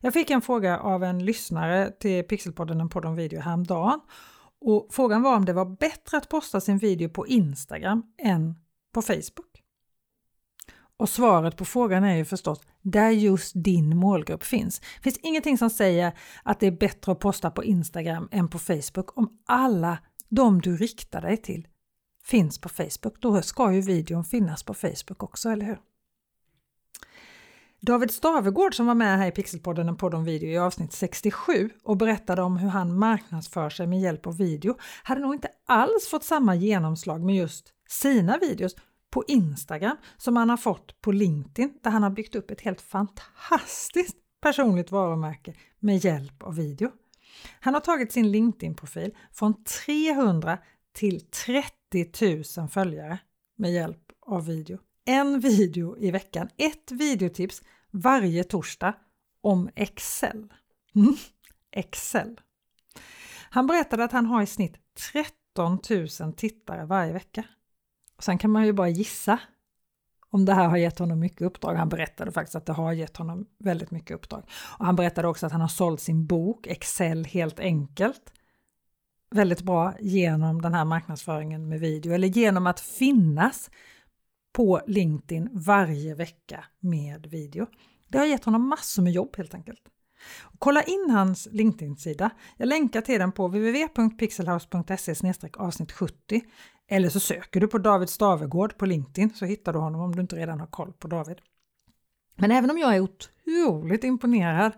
Jag 0.00 0.12
fick 0.12 0.30
en 0.30 0.42
fråga 0.42 0.78
av 0.78 1.04
en 1.04 1.24
lyssnare 1.24 1.90
till 1.90 2.24
Pixelpodden, 2.24 2.80
en 2.80 2.88
podd 2.88 3.04
om 3.04 3.16
video 3.16 3.40
häromdagen 3.40 4.00
och 4.60 4.88
frågan 4.90 5.22
var 5.22 5.36
om 5.36 5.44
det 5.44 5.52
var 5.52 5.64
bättre 5.64 6.16
att 6.16 6.28
posta 6.28 6.60
sin 6.60 6.78
video 6.78 7.08
på 7.08 7.26
Instagram 7.26 8.02
än 8.22 8.54
på 8.92 9.02
Facebook. 9.02 9.62
Och 10.96 11.08
svaret 11.08 11.56
på 11.56 11.64
frågan 11.64 12.04
är 12.04 12.16
ju 12.16 12.24
förstås 12.24 12.60
där 12.82 13.10
just 13.10 13.52
din 13.54 13.96
målgrupp 13.96 14.44
finns. 14.44 14.80
Det 14.80 15.02
finns 15.02 15.18
ingenting 15.22 15.58
som 15.58 15.70
säger 15.70 16.12
att 16.42 16.60
det 16.60 16.66
är 16.66 16.70
bättre 16.70 17.12
att 17.12 17.18
posta 17.18 17.50
på 17.50 17.64
Instagram 17.64 18.28
än 18.32 18.48
på 18.48 18.58
Facebook 18.58 19.18
om 19.18 19.38
alla 19.46 19.98
de 20.28 20.60
du 20.60 20.76
riktar 20.76 21.20
dig 21.20 21.36
till 21.36 21.68
finns 22.24 22.58
på 22.58 22.68
Facebook. 22.68 23.20
Då 23.20 23.42
ska 23.42 23.72
ju 23.72 23.80
videon 23.80 24.24
finnas 24.24 24.62
på 24.62 24.74
Facebook 24.74 25.22
också, 25.22 25.50
eller 25.50 25.66
hur? 25.66 25.78
David 27.82 28.10
Stavegård 28.10 28.74
som 28.74 28.86
var 28.86 28.94
med 28.94 29.18
här 29.18 29.28
i 29.28 29.30
Pixelpodden, 29.30 29.88
en 29.88 29.96
podd 29.96 30.14
om 30.14 30.24
video 30.24 30.48
i 30.48 30.58
avsnitt 30.58 30.92
67 30.92 31.70
och 31.82 31.96
berättade 31.96 32.42
om 32.42 32.56
hur 32.56 32.68
han 32.68 32.98
marknadsför 32.98 33.70
sig 33.70 33.86
med 33.86 34.00
hjälp 34.00 34.26
av 34.26 34.36
video 34.36 34.78
hade 35.02 35.20
nog 35.20 35.34
inte 35.34 35.48
alls 35.66 36.08
fått 36.10 36.24
samma 36.24 36.54
genomslag 36.54 37.20
med 37.24 37.36
just 37.36 37.72
sina 37.88 38.38
videos 38.38 38.76
på 39.10 39.24
Instagram 39.28 39.96
som 40.16 40.36
han 40.36 40.50
har 40.50 40.56
fått 40.56 41.00
på 41.00 41.12
LinkedIn 41.12 41.78
där 41.82 41.90
han 41.90 42.02
har 42.02 42.10
byggt 42.10 42.34
upp 42.34 42.50
ett 42.50 42.60
helt 42.60 42.80
fantastiskt 42.80 44.16
personligt 44.42 44.90
varumärke 44.90 45.54
med 45.78 46.04
hjälp 46.04 46.42
av 46.42 46.54
video. 46.56 46.90
Han 47.60 47.74
har 47.74 47.80
tagit 47.80 48.12
sin 48.12 48.30
LinkedIn-profil 48.32 49.14
från 49.32 49.64
300 49.86 50.58
till 50.92 51.20
30 51.20 52.60
000 52.60 52.68
följare 52.68 53.18
med 53.56 53.72
hjälp 53.72 54.12
av 54.26 54.46
video 54.46 54.78
en 55.04 55.40
video 55.40 55.98
i 55.98 56.10
veckan, 56.10 56.48
ett 56.56 56.92
videotips 56.92 57.62
varje 57.90 58.44
torsdag 58.44 58.94
om 59.40 59.70
Excel. 59.76 60.52
Mm. 60.94 61.16
Excel. 61.72 62.40
Han 63.50 63.66
berättade 63.66 64.04
att 64.04 64.12
han 64.12 64.26
har 64.26 64.42
i 64.42 64.46
snitt 64.46 64.76
13 65.12 65.78
000 66.20 66.32
tittare 66.32 66.84
varje 66.84 67.12
vecka. 67.12 67.44
Och 68.16 68.24
sen 68.24 68.38
kan 68.38 68.50
man 68.50 68.66
ju 68.66 68.72
bara 68.72 68.88
gissa 68.88 69.40
om 70.30 70.44
det 70.44 70.54
här 70.54 70.68
har 70.68 70.76
gett 70.76 70.98
honom 70.98 71.20
mycket 71.20 71.42
uppdrag. 71.42 71.74
Han 71.74 71.88
berättade 71.88 72.32
faktiskt 72.32 72.56
att 72.56 72.66
det 72.66 72.72
har 72.72 72.92
gett 72.92 73.16
honom 73.16 73.46
väldigt 73.58 73.90
mycket 73.90 74.14
uppdrag. 74.14 74.50
Och 74.78 74.86
han 74.86 74.96
berättade 74.96 75.28
också 75.28 75.46
att 75.46 75.52
han 75.52 75.60
har 75.60 75.68
sålt 75.68 76.00
sin 76.00 76.26
bok 76.26 76.66
Excel 76.66 77.24
helt 77.24 77.60
enkelt 77.60 78.32
väldigt 79.30 79.62
bra 79.62 79.94
genom 80.00 80.62
den 80.62 80.74
här 80.74 80.84
marknadsföringen 80.84 81.68
med 81.68 81.80
video 81.80 82.12
eller 82.12 82.28
genom 82.28 82.66
att 82.66 82.80
finnas 82.80 83.70
på 84.52 84.80
LinkedIn 84.86 85.48
varje 85.52 86.14
vecka 86.14 86.64
med 86.80 87.26
video. 87.26 87.66
Det 88.08 88.18
har 88.18 88.26
gett 88.26 88.44
honom 88.44 88.68
massor 88.68 89.02
med 89.02 89.12
jobb 89.12 89.36
helt 89.36 89.54
enkelt. 89.54 89.80
Kolla 90.58 90.82
in 90.82 91.10
hans 91.10 91.48
LinkedIn-sida. 91.50 92.30
Jag 92.56 92.68
länkar 92.68 93.00
till 93.00 93.20
den 93.20 93.32
på 93.32 93.48
www.pixelhouse.se 93.48 95.32
avsnitt 95.58 95.92
70 95.92 96.42
eller 96.88 97.08
så 97.08 97.20
söker 97.20 97.60
du 97.60 97.68
på 97.68 97.78
David 97.78 98.08
Stavegård 98.08 98.78
på 98.78 98.86
LinkedIn 98.86 99.34
så 99.34 99.44
hittar 99.44 99.72
du 99.72 99.78
honom 99.78 100.00
om 100.00 100.14
du 100.14 100.20
inte 100.20 100.36
redan 100.36 100.60
har 100.60 100.66
koll 100.66 100.92
på 100.92 101.08
David. 101.08 101.38
Men 102.36 102.50
även 102.50 102.70
om 102.70 102.78
jag 102.78 102.96
är 102.96 103.00
otroligt 103.00 104.04
imponerad 104.04 104.72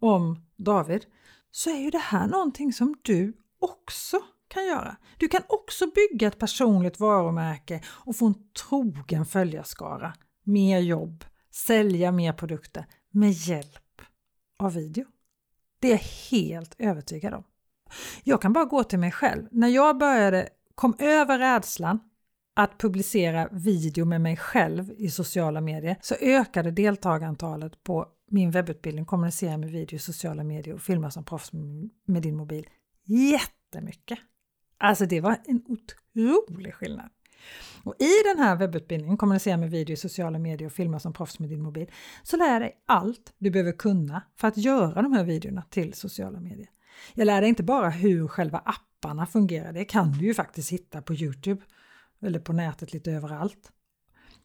om 0.00 0.46
David 0.56 1.04
så 1.50 1.70
är 1.70 1.80
ju 1.80 1.90
det 1.90 1.98
här 1.98 2.26
någonting 2.26 2.72
som 2.72 2.96
du 3.02 3.32
också 3.58 4.20
kan 4.52 4.66
göra. 4.66 4.96
Du 5.16 5.28
kan 5.28 5.42
också 5.48 5.84
bygga 5.86 6.28
ett 6.28 6.38
personligt 6.38 7.00
varumärke 7.00 7.80
och 7.86 8.16
få 8.16 8.26
en 8.26 8.34
trogen 8.68 9.26
följarskara, 9.26 10.12
mer 10.44 10.78
jobb, 10.78 11.24
sälja 11.50 12.12
mer 12.12 12.32
produkter 12.32 12.86
med 13.10 13.30
hjälp 13.30 14.02
av 14.58 14.74
video. 14.74 15.04
Det 15.80 15.88
är 15.88 15.92
jag 15.92 16.38
helt 16.38 16.74
övertygad 16.78 17.34
om. 17.34 17.44
Jag 18.24 18.42
kan 18.42 18.52
bara 18.52 18.64
gå 18.64 18.84
till 18.84 18.98
mig 18.98 19.10
själv. 19.10 19.48
När 19.50 19.68
jag 19.68 19.98
började, 19.98 20.48
kom 20.74 20.94
över 20.98 21.38
rädslan 21.38 22.00
att 22.54 22.78
publicera 22.78 23.48
video 23.52 24.04
med 24.04 24.20
mig 24.20 24.36
själv 24.36 24.92
i 24.96 25.10
sociala 25.10 25.60
medier 25.60 25.96
så 26.00 26.14
ökade 26.20 26.70
deltagarantalet 26.70 27.84
på 27.84 28.06
min 28.30 28.50
webbutbildning 28.50 29.04
Kommunicera 29.04 29.56
med 29.56 29.70
video 29.70 29.96
i 29.96 29.98
sociala 29.98 30.44
medier 30.44 30.74
och 30.74 30.82
filma 30.82 31.10
som 31.10 31.24
proffs 31.24 31.52
med 32.06 32.22
din 32.22 32.36
mobil 32.36 32.68
jättemycket. 33.04 34.18
Alltså 34.82 35.06
det 35.06 35.20
var 35.20 35.36
en 35.44 35.62
otrolig 35.66 36.74
skillnad. 36.74 37.08
Och 37.84 37.94
I 37.98 38.12
den 38.24 38.44
här 38.44 38.56
webbutbildningen, 38.56 39.16
kommunicera 39.16 39.56
med 39.56 39.70
video 39.70 39.94
i 39.94 39.96
sociala 39.96 40.38
medier 40.38 40.66
och 40.66 40.72
filma 40.72 41.00
som 41.00 41.12
proffs 41.12 41.38
med 41.38 41.48
din 41.48 41.62
mobil, 41.62 41.90
så 42.22 42.36
lär 42.36 42.52
jag 42.52 42.62
dig 42.62 42.82
allt 42.86 43.34
du 43.38 43.50
behöver 43.50 43.72
kunna 43.72 44.22
för 44.36 44.48
att 44.48 44.56
göra 44.56 45.02
de 45.02 45.12
här 45.12 45.24
videorna 45.24 45.62
till 45.70 45.94
sociala 45.94 46.40
medier. 46.40 46.68
Jag 47.14 47.26
lär 47.26 47.40
dig 47.40 47.48
inte 47.48 47.62
bara 47.62 47.90
hur 47.90 48.28
själva 48.28 48.58
apparna 48.58 49.26
fungerar, 49.26 49.72
det 49.72 49.84
kan 49.84 50.12
du 50.12 50.26
ju 50.26 50.34
faktiskt 50.34 50.72
hitta 50.72 51.02
på 51.02 51.14
Youtube 51.14 51.62
eller 52.22 52.40
på 52.40 52.52
nätet 52.52 52.92
lite 52.92 53.12
överallt. 53.12 53.72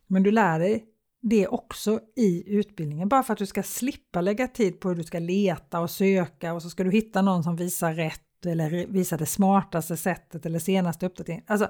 Men 0.07 0.23
du 0.23 0.31
lär 0.31 0.59
dig 0.59 0.85
det 1.21 1.47
också 1.47 1.99
i 2.15 2.43
utbildningen, 2.55 3.09
bara 3.09 3.23
för 3.23 3.33
att 3.33 3.39
du 3.39 3.45
ska 3.45 3.63
slippa 3.63 4.21
lägga 4.21 4.47
tid 4.47 4.79
på 4.79 4.89
hur 4.89 4.95
du 4.95 5.03
ska 5.03 5.19
leta 5.19 5.79
och 5.79 5.89
söka 5.89 6.53
och 6.53 6.61
så 6.61 6.69
ska 6.69 6.83
du 6.83 6.91
hitta 6.91 7.21
någon 7.21 7.43
som 7.43 7.55
visar 7.55 7.93
rätt 7.93 8.21
eller 8.45 8.87
visa 8.87 9.17
det 9.17 9.25
smartaste 9.25 9.97
sättet 9.97 10.45
eller 10.45 10.59
senaste 10.59 11.05
uppdateringen. 11.05 11.45
Alltså, 11.47 11.69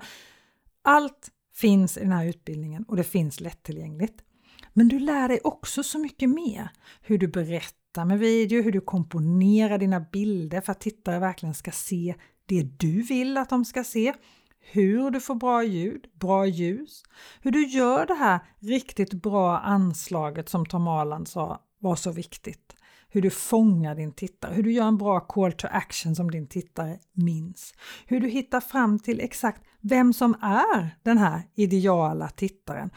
allt 0.82 1.32
finns 1.54 1.98
i 1.98 2.00
den 2.00 2.12
här 2.12 2.26
utbildningen 2.26 2.84
och 2.84 2.96
det 2.96 3.04
finns 3.04 3.40
lättillgängligt. 3.40 4.24
Men 4.74 4.88
du 4.88 5.00
lär 5.00 5.28
dig 5.28 5.40
också 5.44 5.84
så 5.84 6.00
mycket 6.00 6.30
mer. 6.30 6.70
Hur 7.02 7.18
du 7.18 7.28
berättar 7.28 8.06
med 8.06 8.20
video, 8.20 8.62
hur 8.62 8.72
du 8.72 8.82
komponerar 8.82 9.78
dina 9.78 10.00
bilder 10.00 10.62
för 10.62 10.72
att 10.72 10.80
tittare 10.80 11.20
verkligen 11.20 11.56
ska 11.56 11.72
se 11.72 12.16
det 12.46 12.64
du 12.64 13.02
vill 13.02 13.38
att 13.38 13.50
de 13.50 13.66
ska 13.66 13.84
se. 13.84 14.14
Hur 14.60 15.12
du 15.12 15.20
får 15.20 15.36
bra 15.36 15.64
ljud, 15.64 16.08
bra 16.14 16.46
ljus. 16.46 17.04
Hur 17.42 17.52
du 17.52 17.68
gör 17.68 18.06
det 18.06 18.14
här 18.14 18.40
riktigt 18.60 19.14
bra 19.14 19.60
anslaget 19.60 20.50
som 20.50 20.66
Tom 20.66 20.88
Arland 20.88 21.28
sa 21.28 21.62
var 21.80 21.96
så 21.96 22.12
viktigt 22.12 22.77
hur 23.10 23.22
du 23.22 23.30
fångar 23.30 23.96
din 23.96 24.14
tittare, 24.14 24.54
hur 24.54 24.64
du 24.64 24.72
gör 24.72 24.88
en 24.88 24.98
bra 24.98 25.20
call 25.20 25.52
to 25.52 25.68
action 25.72 26.16
som 26.16 26.32
din 26.32 26.48
tittare 26.48 27.00
minns, 27.14 27.74
hur 28.06 28.20
du 28.20 28.28
hittar 28.28 28.60
fram 28.60 29.00
till 29.00 29.20
exakt 29.20 29.64
vem 29.82 30.14
som 30.14 30.34
är 30.42 30.98
den 31.04 31.18
här 31.18 31.42
ideala 31.56 32.30
tittaren 32.30 32.90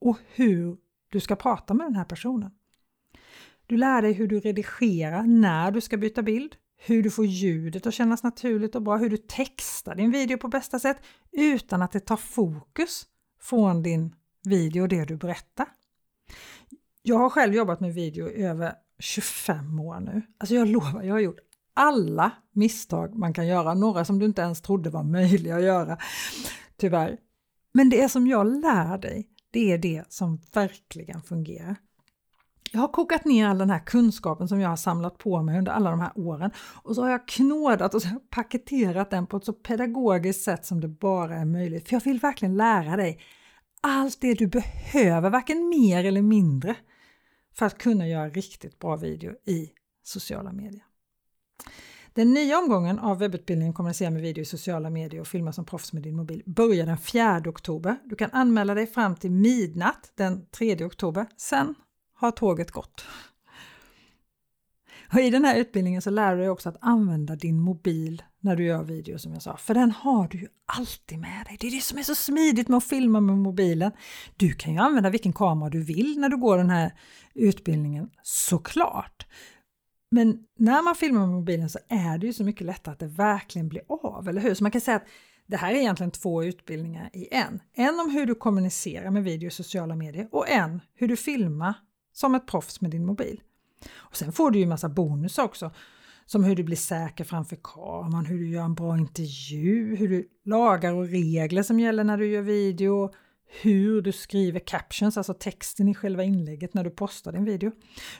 och 0.00 0.18
hur 0.34 0.76
du 1.08 1.20
ska 1.20 1.36
prata 1.36 1.74
med 1.74 1.86
den 1.86 1.96
här 1.96 2.04
personen. 2.04 2.50
Du 3.66 3.76
lär 3.76 4.02
dig 4.02 4.12
hur 4.12 4.28
du 4.28 4.40
redigerar 4.40 5.22
när 5.22 5.70
du 5.70 5.80
ska 5.80 5.96
byta 5.96 6.22
bild, 6.22 6.56
hur 6.76 7.02
du 7.02 7.10
får 7.10 7.26
ljudet 7.26 7.86
att 7.86 7.94
kännas 7.94 8.22
naturligt 8.22 8.74
och 8.74 8.82
bra, 8.82 8.96
hur 8.96 9.10
du 9.10 9.16
textar 9.16 9.94
din 9.94 10.10
video 10.10 10.38
på 10.38 10.48
bästa 10.48 10.78
sätt 10.78 10.96
utan 11.32 11.82
att 11.82 11.92
det 11.92 12.00
tar 12.00 12.16
fokus 12.16 13.06
från 13.40 13.82
din 13.82 14.14
video 14.44 14.82
och 14.82 14.88
det 14.88 15.04
du 15.04 15.16
berättar. 15.16 15.66
Jag 17.02 17.18
har 17.18 17.30
själv 17.30 17.54
jobbat 17.54 17.80
med 17.80 17.94
video 17.94 18.28
i 18.30 18.42
över 18.42 18.74
25 19.02 19.80
år 19.80 20.00
nu. 20.00 20.22
Alltså 20.38 20.54
jag 20.54 20.68
lovar, 20.68 21.02
jag 21.02 21.14
har 21.14 21.20
gjort 21.20 21.40
alla 21.74 22.32
misstag 22.52 23.14
man 23.18 23.34
kan 23.34 23.46
göra, 23.46 23.74
några 23.74 24.04
som 24.04 24.18
du 24.18 24.26
inte 24.26 24.42
ens 24.42 24.62
trodde 24.62 24.90
var 24.90 25.02
möjliga 25.02 25.56
att 25.56 25.62
göra, 25.62 25.98
tyvärr. 26.76 27.18
Men 27.74 27.90
det 27.90 28.08
som 28.08 28.26
jag 28.26 28.46
lär 28.46 28.98
dig, 28.98 29.28
det 29.50 29.72
är 29.72 29.78
det 29.78 30.04
som 30.08 30.40
verkligen 30.54 31.22
fungerar. 31.22 31.76
Jag 32.72 32.80
har 32.80 32.88
kokat 32.88 33.24
ner 33.24 33.46
all 33.46 33.58
den 33.58 33.70
här 33.70 33.86
kunskapen 33.86 34.48
som 34.48 34.60
jag 34.60 34.68
har 34.68 34.76
samlat 34.76 35.18
på 35.18 35.42
mig 35.42 35.58
under 35.58 35.72
alla 35.72 35.90
de 35.90 36.00
här 36.00 36.12
åren 36.14 36.50
och 36.82 36.94
så 36.94 37.02
har 37.02 37.10
jag 37.10 37.28
knådat 37.28 37.94
och 37.94 38.02
så 38.02 38.08
paketerat 38.30 39.10
den 39.10 39.26
på 39.26 39.36
ett 39.36 39.44
så 39.44 39.52
pedagogiskt 39.52 40.44
sätt 40.44 40.66
som 40.66 40.80
det 40.80 40.88
bara 40.88 41.36
är 41.36 41.44
möjligt. 41.44 41.88
För 41.88 41.96
jag 41.96 42.04
vill 42.04 42.18
verkligen 42.18 42.56
lära 42.56 42.96
dig 42.96 43.20
allt 43.80 44.20
det 44.20 44.34
du 44.34 44.46
behöver, 44.46 45.30
varken 45.30 45.68
mer 45.68 46.04
eller 46.04 46.22
mindre, 46.22 46.76
för 47.54 47.66
att 47.66 47.78
kunna 47.78 48.08
göra 48.08 48.28
riktigt 48.28 48.78
bra 48.78 48.96
video 48.96 49.32
i 49.46 49.70
sociala 50.02 50.52
medier. 50.52 50.84
Den 52.14 52.34
nya 52.34 52.58
omgången 52.58 52.98
av 52.98 53.18
webbutbildningen 53.18 53.74
Kommunicera 53.74 54.10
med 54.10 54.22
video 54.22 54.42
i 54.42 54.44
sociala 54.44 54.90
medier 54.90 55.20
och 55.20 55.26
filma 55.26 55.52
som 55.52 55.64
proffs 55.64 55.92
med 55.92 56.02
din 56.02 56.16
mobil 56.16 56.42
börjar 56.46 56.86
den 56.86 56.98
4 56.98 57.42
oktober. 57.46 57.96
Du 58.04 58.16
kan 58.16 58.30
anmäla 58.32 58.74
dig 58.74 58.86
fram 58.86 59.16
till 59.16 59.30
midnatt 59.30 60.12
den 60.14 60.46
3 60.46 60.84
oktober. 60.84 61.26
Sen 61.36 61.74
har 62.14 62.30
tåget 62.30 62.70
gått. 62.70 63.04
Och 65.12 65.20
I 65.20 65.30
den 65.30 65.44
här 65.44 65.56
utbildningen 65.56 66.02
så 66.02 66.10
lär 66.10 66.32
du 66.32 66.40
dig 66.40 66.50
också 66.50 66.68
att 66.68 66.76
använda 66.80 67.36
din 67.36 67.60
mobil 67.60 68.22
när 68.40 68.56
du 68.56 68.64
gör 68.64 68.82
video 68.82 69.18
som 69.18 69.32
jag 69.32 69.42
sa, 69.42 69.56
för 69.56 69.74
den 69.74 69.90
har 69.90 70.28
du 70.28 70.38
ju 70.38 70.48
alltid 70.66 71.18
med 71.18 71.46
dig. 71.46 71.56
Det 71.60 71.66
är 71.66 71.70
det 71.70 71.80
som 71.80 71.98
är 71.98 72.02
så 72.02 72.14
smidigt 72.14 72.68
med 72.68 72.76
att 72.76 72.84
filma 72.84 73.20
med 73.20 73.36
mobilen. 73.36 73.92
Du 74.36 74.52
kan 74.52 74.72
ju 74.72 74.78
använda 74.78 75.10
vilken 75.10 75.32
kamera 75.32 75.70
du 75.70 75.84
vill 75.84 76.18
när 76.18 76.28
du 76.28 76.36
går 76.36 76.58
den 76.58 76.70
här 76.70 76.92
utbildningen, 77.34 78.10
såklart. 78.22 79.26
Men 80.10 80.38
när 80.58 80.82
man 80.82 80.94
filmar 80.94 81.20
med 81.20 81.28
mobilen 81.28 81.70
så 81.70 81.78
är 81.88 82.18
det 82.18 82.26
ju 82.26 82.32
så 82.32 82.44
mycket 82.44 82.66
lättare 82.66 82.92
att 82.92 82.98
det 82.98 83.06
verkligen 83.06 83.68
blir 83.68 83.82
av, 83.88 84.28
eller 84.28 84.40
hur? 84.40 84.54
Så 84.54 84.64
man 84.64 84.70
kan 84.70 84.80
säga 84.80 84.96
att 84.96 85.06
det 85.46 85.56
här 85.56 85.74
är 85.74 85.78
egentligen 85.78 86.10
två 86.10 86.44
utbildningar 86.44 87.10
i 87.12 87.34
en. 87.34 87.60
En 87.74 88.00
om 88.00 88.10
hur 88.10 88.26
du 88.26 88.34
kommunicerar 88.34 89.10
med 89.10 89.24
video 89.24 89.46
i 89.46 89.50
sociala 89.50 89.96
medier 89.96 90.28
och 90.32 90.48
en 90.48 90.80
hur 90.94 91.08
du 91.08 91.16
filmar 91.16 91.74
som 92.12 92.34
ett 92.34 92.46
proffs 92.46 92.80
med 92.80 92.90
din 92.90 93.06
mobil. 93.06 93.40
Och 93.94 94.16
Sen 94.16 94.32
får 94.32 94.50
du 94.50 94.58
ju 94.58 94.66
massa 94.66 94.88
bonusar 94.88 95.44
också, 95.44 95.70
som 96.26 96.44
hur 96.44 96.56
du 96.56 96.62
blir 96.62 96.76
säker 96.76 97.24
framför 97.24 97.58
kameran, 97.62 98.26
hur 98.26 98.38
du 98.38 98.48
gör 98.48 98.64
en 98.64 98.74
bra 98.74 98.98
intervju, 98.98 99.96
hur 99.96 100.08
du 100.08 100.28
lagar 100.44 100.92
och 100.92 101.08
regler 101.08 101.62
som 101.62 101.80
gäller 101.80 102.04
när 102.04 102.16
du 102.16 102.26
gör 102.26 102.42
video, 102.42 103.10
hur 103.60 104.02
du 104.02 104.12
skriver 104.12 104.60
captions, 104.60 105.16
alltså 105.16 105.34
texten 105.34 105.88
i 105.88 105.94
själva 105.94 106.24
inlägget 106.24 106.74
när 106.74 106.84
du 106.84 106.90
postar 106.90 107.32
din 107.32 107.44
video. 107.44 107.72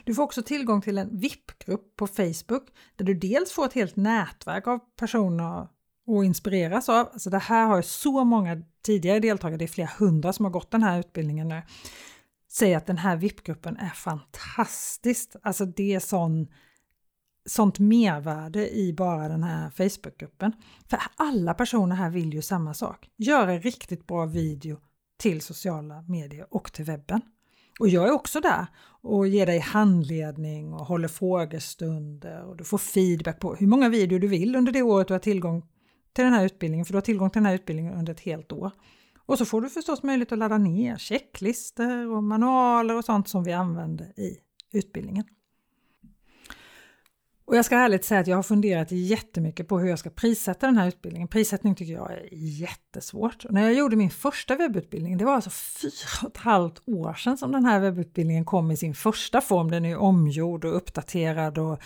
Du 0.03 0.15
får 0.15 0.23
också 0.23 0.41
tillgång 0.41 0.81
till 0.81 0.97
en 0.97 1.17
VIP-grupp 1.17 1.95
på 1.95 2.07
Facebook 2.07 2.67
där 2.95 3.05
du 3.05 3.13
dels 3.13 3.51
får 3.51 3.65
ett 3.65 3.73
helt 3.73 3.95
nätverk 3.95 4.67
av 4.67 4.79
personer 4.99 5.61
att 5.61 5.69
inspireras 6.07 6.89
av. 6.89 7.09
Alltså 7.13 7.29
det 7.29 7.37
här 7.37 7.67
har 7.67 7.81
så 7.81 8.23
många 8.23 8.61
tidigare 8.85 9.19
deltagare, 9.19 9.57
det 9.57 9.65
är 9.65 9.67
flera 9.67 9.89
hundra 9.99 10.33
som 10.33 10.45
har 10.45 10.51
gått 10.51 10.71
den 10.71 10.83
här 10.83 10.99
utbildningen 10.99 11.47
nu, 11.47 11.61
säga 12.53 12.77
att 12.77 12.85
den 12.85 12.97
här 12.97 13.17
VIP-gruppen 13.17 13.77
är 13.77 13.89
fantastiskt. 13.89 15.35
Alltså 15.41 15.65
det 15.65 15.93
är 15.93 15.99
sån, 15.99 16.47
sånt 17.45 17.79
mervärde 17.79 18.75
i 18.75 18.93
bara 18.93 19.27
den 19.27 19.43
här 19.43 19.69
Facebook-gruppen. 19.69 20.53
För 20.89 20.99
alla 21.15 21.53
personer 21.53 21.95
här 21.95 22.09
vill 22.09 22.33
ju 22.33 22.41
samma 22.41 22.73
sak, 22.73 23.09
göra 23.17 23.57
riktigt 23.57 24.07
bra 24.07 24.25
video 24.25 24.77
till 25.17 25.41
sociala 25.41 26.01
medier 26.01 26.47
och 26.49 26.73
till 26.73 26.85
webben. 26.85 27.21
Och 27.79 27.89
jag 27.89 28.07
är 28.07 28.11
också 28.11 28.39
där 28.39 28.65
och 29.01 29.27
ger 29.27 29.45
dig 29.45 29.59
handledning 29.59 30.73
och 30.73 30.85
håller 30.85 31.07
frågestunder 31.07 32.43
och 32.43 32.57
du 32.57 32.63
får 32.63 32.77
feedback 32.77 33.39
på 33.39 33.55
hur 33.55 33.67
många 33.67 33.89
videor 33.89 34.19
du 34.19 34.27
vill 34.27 34.55
under 34.55 34.71
det 34.71 34.81
året 34.81 35.07
du 35.07 35.13
har 35.13 35.19
tillgång 35.19 35.61
till 36.13 36.23
den 36.23 36.33
här 36.33 36.45
utbildningen, 36.45 36.85
för 36.85 36.93
du 36.93 36.97
har 36.97 37.01
tillgång 37.01 37.29
till 37.29 37.39
den 37.39 37.45
här 37.45 37.55
utbildningen 37.55 37.93
under 37.93 38.13
ett 38.13 38.19
helt 38.19 38.51
år. 38.51 38.71
Och 39.25 39.37
så 39.37 39.45
får 39.45 39.61
du 39.61 39.69
förstås 39.69 40.03
möjlighet 40.03 40.31
att 40.31 40.39
ladda 40.39 40.57
ner 40.57 40.97
checklistor 40.97 42.11
och 42.11 42.23
manualer 42.23 42.95
och 42.95 43.05
sånt 43.05 43.27
som 43.27 43.43
vi 43.43 43.53
använder 43.53 44.19
i 44.19 44.37
utbildningen. 44.71 45.25
Och 47.45 47.55
jag 47.55 47.65
ska 47.65 47.75
ärligt 47.75 48.05
säga 48.05 48.19
att 48.19 48.27
jag 48.27 48.35
har 48.35 48.43
funderat 48.43 48.91
jättemycket 48.91 49.67
på 49.67 49.79
hur 49.79 49.89
jag 49.89 49.99
ska 49.99 50.09
prissätta 50.09 50.65
den 50.65 50.77
här 50.77 50.87
utbildningen. 50.87 51.27
Prissättning 51.27 51.75
tycker 51.75 51.93
jag 51.93 52.11
är 52.11 52.29
jättesvårt. 52.31 53.45
Och 53.45 53.53
när 53.53 53.61
jag 53.61 53.73
gjorde 53.73 53.95
min 53.95 54.09
första 54.09 54.55
webbutbildning, 54.55 55.17
det 55.17 55.25
var 55.25 55.33
alltså 55.33 55.49
fyra 55.49 56.27
och 56.27 56.29
ett 56.29 56.37
halvt 56.37 56.81
år 56.85 57.13
sedan 57.13 57.37
som 57.37 57.51
den 57.51 57.65
här 57.65 57.79
webbutbildningen 57.79 58.45
kom 58.45 58.71
i 58.71 58.77
sin 58.77 58.93
första 58.93 59.41
form. 59.41 59.71
Den 59.71 59.85
är 59.85 59.97
omgjord 59.97 60.65
och 60.65 60.75
uppdaterad 60.75 61.57
och 61.57 61.79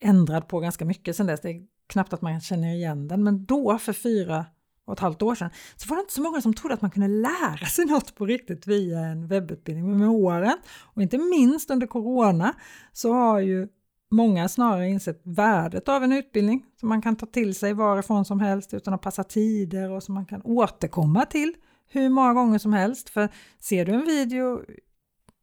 ändrad 0.00 0.48
på 0.48 0.60
ganska 0.60 0.84
mycket 0.84 1.16
sedan 1.16 1.26
dess. 1.26 1.40
Det 1.40 1.50
är 1.50 1.66
knappt 1.86 2.12
att 2.12 2.22
man 2.22 2.40
känner 2.40 2.74
igen 2.74 3.08
den, 3.08 3.24
men 3.24 3.44
då 3.44 3.78
för 3.78 3.92
fyra 3.92 4.46
och 4.88 4.94
ett 4.94 5.00
halvt 5.00 5.22
år 5.22 5.34
sedan 5.34 5.50
så 5.76 5.88
var 5.88 5.96
det 5.96 6.00
inte 6.00 6.12
så 6.12 6.22
många 6.22 6.40
som 6.40 6.54
trodde 6.54 6.74
att 6.74 6.82
man 6.82 6.90
kunde 6.90 7.08
lära 7.08 7.66
sig 7.66 7.84
något 7.84 8.14
på 8.14 8.26
riktigt 8.26 8.66
via 8.66 8.98
en 8.98 9.28
webbutbildning. 9.28 9.90
Men 9.90 9.98
med 9.98 10.08
åren, 10.08 10.56
och 10.94 11.02
inte 11.02 11.18
minst 11.18 11.70
under 11.70 11.86
corona, 11.86 12.54
så 12.92 13.12
har 13.12 13.40
ju 13.40 13.68
många 14.10 14.48
snarare 14.48 14.88
insett 14.88 15.20
värdet 15.24 15.88
av 15.88 16.04
en 16.04 16.12
utbildning 16.12 16.64
som 16.80 16.88
man 16.88 17.02
kan 17.02 17.16
ta 17.16 17.26
till 17.26 17.54
sig 17.54 17.72
varifrån 17.72 18.24
som 18.24 18.40
helst 18.40 18.74
utan 18.74 18.94
att 18.94 19.02
passa 19.02 19.24
tider 19.24 19.90
och 19.90 20.02
som 20.02 20.14
man 20.14 20.26
kan 20.26 20.42
återkomma 20.42 21.24
till 21.24 21.54
hur 21.90 22.08
många 22.08 22.34
gånger 22.34 22.58
som 22.58 22.72
helst. 22.72 23.08
För 23.08 23.28
ser 23.58 23.84
du 23.84 23.92
en 23.92 24.06
video 24.06 24.60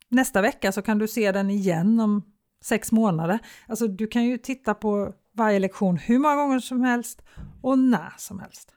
nästa 0.09 0.41
vecka 0.41 0.71
så 0.71 0.81
kan 0.81 0.97
du 0.97 1.07
se 1.07 1.31
den 1.31 1.49
igen 1.49 1.99
om 1.99 2.23
sex 2.63 2.91
månader. 2.91 3.39
Alltså 3.67 3.87
du 3.87 4.07
kan 4.07 4.25
ju 4.25 4.37
titta 4.37 4.73
på 4.73 5.13
varje 5.33 5.59
lektion 5.59 5.97
hur 5.97 6.19
många 6.19 6.35
gånger 6.35 6.59
som 6.59 6.81
helst 6.81 7.21
och 7.61 7.79
när 7.79 8.13
som 8.17 8.39
helst. 8.39 8.71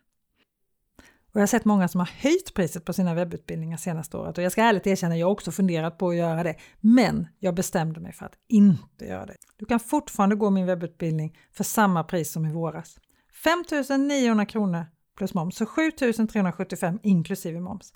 Och 1.28 1.36
jag 1.36 1.42
har 1.42 1.46
sett 1.46 1.64
många 1.64 1.88
som 1.88 2.00
har 2.00 2.10
höjt 2.18 2.54
priset 2.54 2.84
på 2.84 2.92
sina 2.92 3.14
webbutbildningar 3.14 3.76
senaste 3.76 4.16
året 4.16 4.38
och 4.38 4.44
jag 4.44 4.52
ska 4.52 4.62
ärligt 4.62 4.86
erkänna, 4.86 5.16
jag 5.16 5.26
har 5.26 5.32
också 5.32 5.52
funderat 5.52 5.98
på 5.98 6.08
att 6.08 6.16
göra 6.16 6.42
det. 6.42 6.56
Men 6.80 7.28
jag 7.38 7.54
bestämde 7.54 8.00
mig 8.00 8.12
för 8.12 8.26
att 8.26 8.34
inte 8.48 9.04
göra 9.04 9.26
det. 9.26 9.36
Du 9.56 9.66
kan 9.66 9.80
fortfarande 9.80 10.36
gå 10.36 10.50
min 10.50 10.66
webbutbildning 10.66 11.38
för 11.52 11.64
samma 11.64 12.04
pris 12.04 12.32
som 12.32 12.46
i 12.46 12.52
våras. 12.52 12.98
5 13.44 13.64
900 14.08 14.46
kronor 14.46 14.86
plus 15.16 15.34
moms, 15.34 15.56
så 15.56 15.66
7 15.66 15.90
375 15.90 16.98
inklusive 17.02 17.60
moms. 17.60 17.92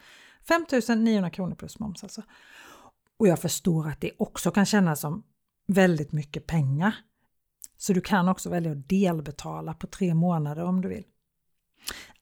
5 0.49 0.65
900 1.05 1.31
kronor 1.31 1.55
plus 1.55 1.79
moms 1.79 2.03
alltså. 2.03 2.23
Och 3.17 3.29
jag 3.29 3.39
förstår 3.39 3.89
att 3.89 4.01
det 4.01 4.11
också 4.19 4.51
kan 4.51 4.67
kännas 4.67 5.01
som 5.01 5.23
väldigt 5.67 6.13
mycket 6.13 6.47
pengar. 6.47 6.95
Så 7.77 7.93
du 7.93 8.01
kan 8.01 8.29
också 8.29 8.51
välja 8.51 8.73
att 8.73 8.89
delbetala 8.89 9.75
på 9.75 9.87
tre 9.87 10.15
månader 10.15 10.65
om 10.65 10.81
du 10.81 10.89
vill. 10.89 11.05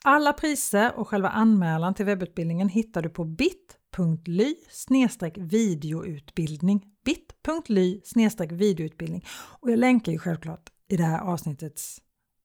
Alla 0.04 0.32
priser 0.32 0.98
och 0.98 1.08
själva 1.08 1.28
anmälan 1.28 1.94
till 1.94 2.06
webbutbildningen 2.06 2.68
hittar 2.68 3.02
du 3.02 3.08
på 3.08 3.24
bit.ly 3.24 4.54
videoutbildning 5.36 6.84
bit.ly 7.04 8.00
videoutbildning 8.50 9.24
och 9.60 9.70
jag 9.70 9.78
länkar 9.78 10.12
ju 10.12 10.18
självklart 10.18 10.70
i 10.88 10.96
det 10.96 11.04
här 11.04 11.20
avsnittets 11.20 12.00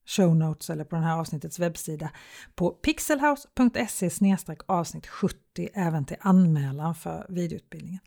show 0.06 0.36
notes 0.36 0.70
eller 0.70 0.84
på 0.84 0.96
den 0.96 1.06
här 1.06 1.20
avsnittets 1.20 1.60
webbsida 1.60 2.10
på 2.56 2.70
pixelhouse.se 2.70 4.10
avsnitt 4.66 5.08
70 5.08 5.70
även 5.74 6.06
till 6.06 6.18
anmälan 6.20 6.96
för 6.96 7.26
videoutbildningen. 7.30 8.00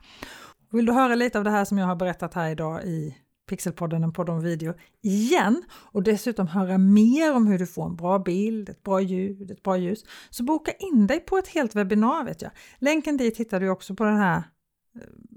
Vill 0.70 0.86
du 0.86 0.92
höra 0.92 1.14
lite 1.14 1.38
av 1.38 1.44
det 1.44 1.50
här 1.50 1.64
som 1.64 1.78
jag 1.78 1.86
har 1.86 1.96
berättat 1.96 2.34
här 2.34 2.50
idag 2.50 2.84
i 2.84 3.16
Pixelpodden, 3.48 4.04
en 4.04 4.12
podd 4.12 4.28
om 4.28 4.40
video, 4.40 4.74
igen 5.02 5.62
och 5.72 6.02
dessutom 6.02 6.46
höra 6.46 6.78
mer 6.78 7.34
om 7.34 7.46
hur 7.46 7.58
du 7.58 7.66
får 7.66 7.86
en 7.86 7.96
bra 7.96 8.18
bild, 8.18 8.68
ett 8.68 8.82
bra 8.82 9.00
ljud, 9.00 9.50
ett 9.50 9.62
bra 9.62 9.76
ljus, 9.76 10.04
så 10.30 10.44
boka 10.44 10.72
in 10.72 11.06
dig 11.06 11.20
på 11.20 11.38
ett 11.38 11.48
helt 11.48 11.74
webbinar 11.76 12.24
vet 12.24 12.42
jag. 12.42 12.50
Länken 12.78 13.16
dit 13.16 13.36
hittar 13.36 13.60
du 13.60 13.68
också 13.68 13.94
på 13.94 14.04
den 14.04 14.16
här 14.16 14.36
eh, 14.36 14.42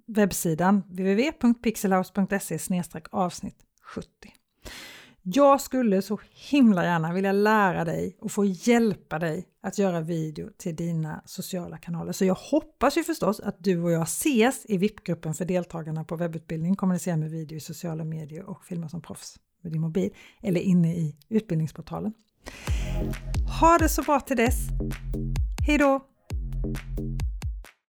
webbsidan 0.08 0.84
www.pixelhouse.se 0.90 2.84
avsnitt 3.12 3.58
70. 3.84 4.08
Jag 5.24 5.62
skulle 5.62 6.02
så 6.02 6.20
himla 6.50 6.84
gärna 6.84 7.14
vilja 7.14 7.32
lära 7.32 7.86
dig 7.86 8.18
och 8.20 8.32
få 8.32 8.46
hjälpa 8.46 9.20
dig 9.20 9.48
att 9.64 9.78
göra 9.78 10.02
video 10.02 10.50
till 10.58 10.76
dina 10.76 11.22
sociala 11.26 11.78
kanaler. 11.78 12.12
Så 12.12 12.26
jag 12.26 12.36
hoppas 12.36 12.98
ju 12.98 13.04
förstås 13.04 13.40
att 13.40 13.56
du 13.60 13.82
och 13.82 13.92
jag 13.92 14.04
ses 14.04 14.66
i 14.66 14.78
VIP-gruppen 14.78 15.34
för 15.34 15.46
deltagarna 15.46 16.04
på 16.04 16.16
webbutbildning, 16.16 16.76
kommunicera 16.76 17.18
med 17.18 17.32
video 17.32 17.58
i 17.58 17.60
sociala 17.60 18.04
medier 18.04 18.44
och 18.44 18.66
filma 18.66 18.90
som 18.90 19.02
proffs 19.02 19.36
med 19.62 19.72
din 19.72 19.82
mobil 19.82 20.14
eller 20.42 20.62
inne 20.62 20.96
i 20.96 21.16
utbildningsportalen. 21.30 22.14
Ha 23.62 23.78
det 23.78 23.90
så 23.90 24.02
bra 24.02 24.20
till 24.20 24.38
dess! 24.38 24.58
Hej 25.68 25.78
då! 25.78 26.08